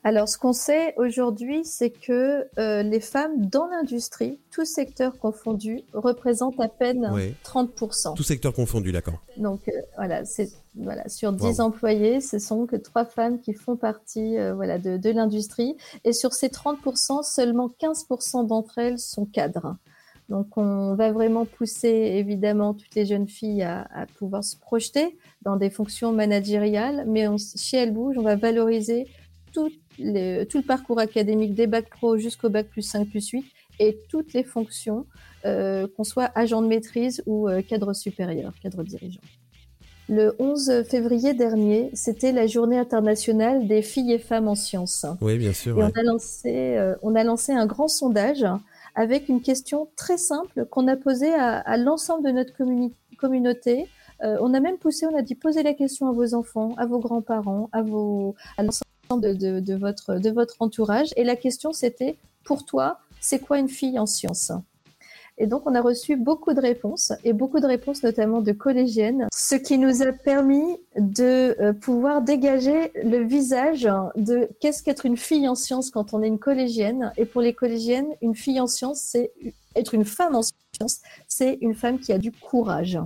Alors, 0.09 0.27
ce 0.27 0.39
qu'on 0.39 0.55
sait 0.55 0.95
aujourd'hui, 0.97 1.67
c'est 1.67 1.91
que 1.91 2.49
euh, 2.59 2.83
les 2.83 3.01
femmes 3.01 3.45
dans 3.45 3.67
l'industrie, 3.67 4.39
tout 4.51 4.65
secteur 4.65 5.19
confondu, 5.19 5.83
représentent 5.93 6.59
à 6.61 6.69
peine 6.69 7.07
30%. 7.45 8.15
Tout 8.15 8.23
secteur 8.23 8.55
confondu, 8.55 8.91
d'accord. 8.91 9.23
Donc, 9.37 9.71
voilà, 9.99 10.25
c'est 10.25 10.49
voilà, 10.77 11.07
sur 11.11 11.31
10 11.35 11.61
employés, 11.61 12.23
ce 12.23 12.39
sont 12.39 12.65
que 12.65 12.77
trois 12.77 13.05
femmes 13.05 13.39
qui 13.39 13.53
font 13.53 13.77
partie 13.77 14.39
voilà, 14.55 14.79
de, 14.79 14.97
de 14.97 15.11
l'industrie. 15.11 15.77
Et 16.05 16.15
sur 16.15 16.33
ces 16.33 16.49
30%, 16.49 17.23
seulement 17.23 17.69
15% 17.69 18.47
d'entre 18.47 18.79
elles 18.79 18.99
sont 18.99 19.27
cadres. 19.27 19.77
Donc, 20.31 20.57
on 20.57 20.95
va 20.95 21.13
vraiment 21.13 21.45
pousser 21.45 21.89
évidemment 21.89 22.73
toutes 22.73 22.95
les 22.95 23.05
jeunes 23.05 23.29
filles 23.29 23.63
à, 23.63 24.07
pouvoir 24.19 24.43
se 24.43 24.57
projeter 24.57 25.19
dans 25.43 25.57
des 25.57 25.69
fonctions 25.69 26.13
managériales, 26.13 27.05
mais 27.07 27.27
chez 27.57 27.77
Elle 27.77 27.93
Bouge, 27.93 28.17
on 28.17 28.23
va 28.23 28.37
valoriser 28.37 29.07
tout, 29.99 30.59
le 30.59 30.67
parcours 30.67 30.99
académique 30.99 31.55
des 31.55 31.67
bacs 31.67 31.91
pro 31.91 32.17
jusqu'au 32.17 32.49
bac 32.49 32.69
plus 32.69 32.83
5 32.83 33.09
plus 33.09 33.29
8 33.29 33.45
et 33.81 33.99
toutes 34.09 34.33
les 34.33 34.45
fonctions, 34.45 35.07
euh, 35.45 35.87
qu'on 35.97 36.05
soit 36.05 36.31
agent 36.35 36.63
de 36.63 36.67
maîtrise 36.67 37.23
ou 37.27 37.49
euh, 37.49 37.63
cadre 37.63 37.93
supérieur, 37.93 38.53
cadre 38.63 38.83
dirigeant. 38.83 39.21
Le 40.09 40.35
11 40.39 40.85
février 40.89 41.35
dernier, 41.35 41.91
c'était 41.93 42.33
la 42.33 42.47
journée 42.47 42.79
internationale 42.79 43.69
des 43.69 43.83
filles 43.83 44.13
et 44.13 44.19
femmes 44.19 44.49
en 44.49 44.55
sciences. 44.55 45.05
Oui, 45.21 45.37
bien 45.37 45.53
sûr. 45.53 45.79
Et 45.79 45.83
on, 45.83 45.91
a 45.91 46.03
lancé, 46.03 46.77
euh, 46.77 46.95
on 47.03 47.15
a 47.15 47.25
lancé 47.25 47.53
un 47.53 47.67
grand 47.67 47.89
sondage 47.89 48.45
avec 48.95 49.29
une 49.29 49.43
question 49.43 49.89
très 49.97 50.17
simple 50.17 50.65
qu'on 50.71 50.89
a 50.89 50.97
posée 50.97 51.33
à, 51.35 51.77
l'ensemble 51.77 52.25
de 52.25 52.33
notre 52.33 52.53
communauté. 53.17 53.87
On 54.21 54.53
a 54.55 54.59
même 54.59 54.79
poussé, 54.79 55.07
on 55.07 55.17
a 55.17 55.23
dit 55.23 55.37
posez 55.37 55.63
la 55.63 55.75
question 55.75 56.09
à 56.09 56.13
vos 56.13 56.35
enfants, 56.35 56.75
à 56.79 56.87
vos 56.87 56.99
grands-parents, 56.99 57.69
à, 57.71 57.83
vos, 57.83 58.35
à 58.57 58.65
l'ensemble 58.65 58.89
de, 59.17 59.75
votre, 59.77 60.57
entourage. 60.61 61.09
Et 61.17 61.25
la 61.25 61.37
question 61.37 61.73
c'était, 61.73 62.17
pour 62.45 62.65
toi, 62.65 62.99
c'est 63.21 63.41
quoi 63.41 63.59
une 63.59 63.69
fille 63.69 63.99
en 63.99 64.07
sciences? 64.07 64.53
Et 65.41 65.47
donc, 65.47 65.63
on 65.67 65.75
a 65.77 65.81
reçu 65.81 66.17
beaucoup 66.17 66.53
de 66.53 66.61
réponses, 66.61 67.13
et 67.23 67.33
beaucoup 67.33 67.61
de 67.61 67.67
réponses 67.67 68.03
notamment 68.03 68.41
de 68.41 68.51
collégiennes, 68.51 69.29
ce 69.33 69.55
qui 69.55 69.79
nous 69.79 70.03
a 70.03 70.11
permis 70.11 70.79
de 70.97 71.55
euh, 71.61 71.73
pouvoir 71.73 72.23
dégager 72.23 72.91
le 73.05 73.19
visage 73.19 73.89
de 74.17 74.49
qu'est-ce 74.61 74.83
qu'être 74.83 75.07
une 75.07 75.17
fille 75.17 75.47
en 75.47 75.55
sciences 75.55 75.91
quand 75.91 76.13
on 76.13 76.25
est 76.25 76.27
une 76.27 76.41
collégienne. 76.41 77.13
Et 77.17 77.25
pour 77.25 77.41
les 77.41 77.55
collégiennes, 77.55 78.09
une 78.21 78.35
fille 78.35 78.59
en 78.59 78.67
sciences, 78.67 79.01
c'est 79.01 79.33
être 79.77 79.95
une 79.95 80.05
femme 80.05 80.35
en 80.35 80.43
sciences, 80.43 81.03
c'est 81.29 81.59
une 81.61 81.75
femme 81.77 82.01
qui 82.01 82.13
a 82.13 82.19
du 82.19 82.33
courage. 82.33 82.99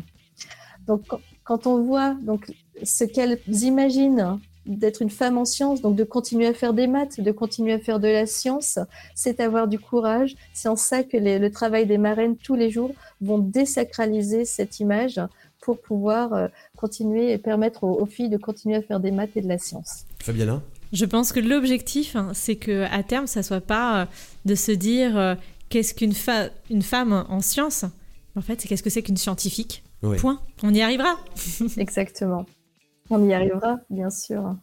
Donc, 0.87 1.03
quand 1.45 1.67
on 1.67 1.83
voit 1.83 2.15
donc 2.23 2.51
ce 2.83 3.05
qu'elles 3.05 3.39
imaginent 3.47 4.41
d'être 4.67 5.03
une 5.03 5.11
femme 5.11 5.39
en 5.39 5.45
sciences, 5.45 5.81
donc 5.81 5.97
de 5.97 6.05
continuer 6.05 6.47
à 6.47 6.55
faire 6.55 6.73
des 6.73 6.87
maths, 6.87 7.21
de 7.21 7.33
continuer 7.33 7.73
à 7.73 7.79
faire 7.79 8.01
de 8.01 8.09
la 8.09 8.27
science, 8.27 8.79
c'est 9.15 9.41
avoir 9.41 9.69
du 9.69 9.79
courage. 9.79 10.37
C'est 10.53 10.69
en 10.69 10.77
ça 10.77 11.03
que 11.03 11.17
le 11.17 11.51
travail 11.51 11.87
des 11.87 11.99
marraines 11.99 12.37
tous 12.37 12.55
les 12.55 12.71
jours 12.71 12.93
vont 13.21 13.39
désacraliser 13.39 14.45
cette 14.45 14.81
image 14.81 15.21
pour 15.63 15.81
pouvoir 15.81 16.35
euh, 16.35 16.49
continuer 16.77 17.33
et 17.33 17.39
permettre 17.39 17.85
aux, 17.85 18.05
filles 18.07 18.29
de 18.29 18.37
continuer 18.37 18.77
à 18.77 18.83
faire 18.83 19.01
des 19.01 19.13
maths 19.13 19.37
et 19.37 19.41
de 19.41 19.49
la 19.49 19.59
science. 19.59 20.05
Fabiana? 20.19 20.61
Je 20.93 21.07
pense 21.07 21.33
que 21.33 21.41
l'objectif, 21.41 22.17
hein, 22.17 22.33
c'est 22.35 22.57
que 22.57 22.85
à 22.93 23.03
terme, 23.03 23.27
ça 23.27 23.43
soit 23.43 23.63
pas 23.63 24.03
euh, 24.03 24.07
de 24.45 24.55
se 24.55 24.73
dire 24.73 25.17
euh, 25.17 25.35
qu'est-ce 25.71 25.95
qu'une 25.95 26.13
une 26.69 26.83
femme 26.83 27.25
en 27.29 27.41
sciences. 27.41 27.87
En 28.37 28.43
fait, 28.43 28.61
c'est 28.61 28.69
qu'est-ce 28.69 28.83
que 28.83 28.91
c'est 28.91 29.03
qu'une 29.03 29.17
scientifique? 29.17 29.85
Point. 30.19 30.41
On 30.65 30.75
y 30.75 30.83
arrivera. 30.83 31.17
Exactement. 31.77 32.45
On 33.11 33.29
y 33.29 33.35
arrivera, 33.35 33.79
bien 33.91 34.11
sûr. 34.11 34.57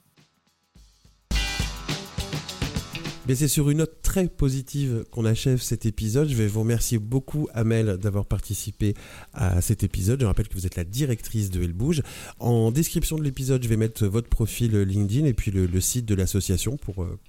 Mais 3.30 3.36
c'est 3.36 3.47
sur 3.47 3.69
une 3.69 3.78
note 3.78 4.02
très 4.02 4.28
positive 4.28 5.06
qu'on 5.12 5.23
achève 5.23 5.62
cet 5.62 5.86
épisode. 5.86 6.30
Je 6.30 6.36
vais 6.36 6.47
vous 6.47 6.62
remercier 6.62 6.97
beaucoup, 6.97 7.47
Amel, 7.54 7.97
d'avoir 7.97 8.25
participé 8.25 8.95
à 9.34 9.62
cet 9.62 9.84
épisode. 9.84 10.21
Je 10.21 10.25
rappelle 10.25 10.47
que 10.47 10.56
vous 10.56 10.65
êtes 10.65 10.75
la 10.75 10.84
directrice 10.84 11.52
de 11.52 11.62
Elle 11.62 11.73
Bouge. 11.73 12.02
En 12.39 12.71
description 12.71 13.19
de 13.19 13.23
l'épisode, 13.23 13.62
je 13.62 13.69
vais 13.69 13.78
mettre 13.78 14.08
votre 14.08 14.30
profil 14.30 14.75
LinkedIn 14.82 15.28
et 15.28 15.36
puis 15.36 15.52
le, 15.52 15.80
site 15.80 16.08
de 16.08 16.15
l'association 16.15 16.75
pour 16.78 17.04
euh, 17.04 17.19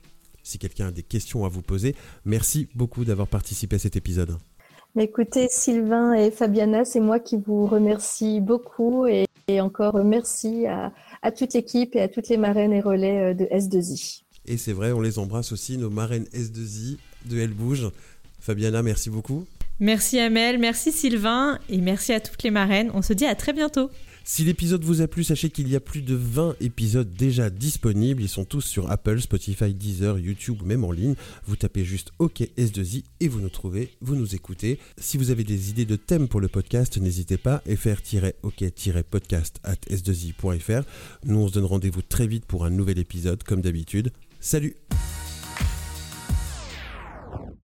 si 0.43 0.59
quelqu'un 0.59 0.87
a 0.87 0.91
des 0.91 1.03
questions 1.03 1.45
à 1.45 1.51
vous 1.51 1.61
poser. 1.61 1.95
Merci 2.25 2.69
beaucoup 2.75 3.05
d'avoir 3.05 3.29
participé 3.29 3.77
à 3.77 3.79
cet 3.79 3.95
épisode. 3.95 4.39
Écoutez, 4.99 5.49
Sylvain 5.51 6.15
et 6.15 6.31
Fabiana, 6.31 6.87
c'est 6.87 7.01
moi 7.01 7.21
qui 7.21 7.37
vous 7.37 7.67
remercie 7.67 8.41
beaucoup 8.41 9.07
et, 9.07 9.27
encore 9.59 10.05
merci 10.05 10.67
à, 10.67 10.93
à 11.23 11.33
toute 11.33 11.55
l'équipe 11.55 11.97
et 11.97 12.03
à 12.03 12.09
toutes 12.09 12.29
les 12.29 12.37
marraines 12.37 12.73
et 12.73 12.81
relais 12.81 13.31
euh, 13.31 13.35
de 13.35 13.47
S2I. 13.47 14.23
Et 14.47 14.57
c'est 14.57 14.73
vrai, 14.73 14.93
on 14.93 15.01
les 15.01 15.19
embrasse 15.19 15.53
aussi, 15.53 15.79
nos 15.79 15.91
marraines 15.91 16.27
S2I 16.35 16.99
de 17.25 17.41
Elle 17.41 17.55
Bouge. 17.55 17.89
Fabiana, 18.41 18.83
merci 18.83 19.11
beaucoup. 19.11 19.47
Merci 19.81 20.19
Amel, 20.19 20.59
merci 20.59 20.93
Sylvain 20.93 21.59
et 21.71 21.79
merci 21.79 22.13
à 22.13 22.21
toutes 22.21 22.43
les 22.43 22.51
marraines. 22.51 22.91
On 22.95 23.01
se 23.01 23.15
dit 23.15 23.25
à 23.25 23.35
très 23.35 23.55
bientôt. 23.55 23.91
Si 24.33 24.45
l'épisode 24.45 24.85
vous 24.85 25.03
a 25.03 25.09
plu, 25.09 25.25
sachez 25.25 25.51
qu'il 25.51 25.69
y 25.69 25.75
a 25.75 25.81
plus 25.81 26.03
de 26.03 26.15
20 26.15 26.55
épisodes 26.61 27.13
déjà 27.13 27.51
disponibles. 27.51 28.23
Ils 28.23 28.29
sont 28.29 28.45
tous 28.45 28.61
sur 28.61 28.89
Apple, 28.89 29.21
Spotify, 29.21 29.75
Deezer, 29.75 30.21
YouTube, 30.21 30.63
même 30.65 30.85
en 30.85 30.93
ligne. 30.93 31.17
Vous 31.47 31.57
tapez 31.57 31.85
juste 31.85 32.13
OK 32.21 32.43
S2I 32.57 33.03
et 33.19 33.27
vous 33.27 33.41
nous 33.41 33.49
trouvez, 33.49 33.91
vous 34.01 34.15
nous 34.15 34.37
écoutez. 34.37 34.79
Si 34.99 35.19
vous 35.19 35.33
avez 35.33 35.43
des 35.43 35.71
idées 35.71 35.85
de 35.85 35.97
thèmes 35.97 36.29
pour 36.29 36.41
le 36.41 36.47
podcast, 36.47 36.97
n'hésitez 36.99 37.39
pas, 37.39 37.61
fr-ok-podcast 37.67 39.57
at 39.65 39.75
s2i.fr. 39.91 40.87
Nous, 41.25 41.37
on 41.37 41.49
se 41.49 41.55
donne 41.55 41.65
rendez-vous 41.65 42.03
très 42.03 42.29
vite 42.29 42.45
pour 42.45 42.65
un 42.65 42.71
nouvel 42.71 43.01
épisode, 43.01 43.43
comme 43.43 43.63
d'habitude. 43.63 44.13
Salut 44.39 44.77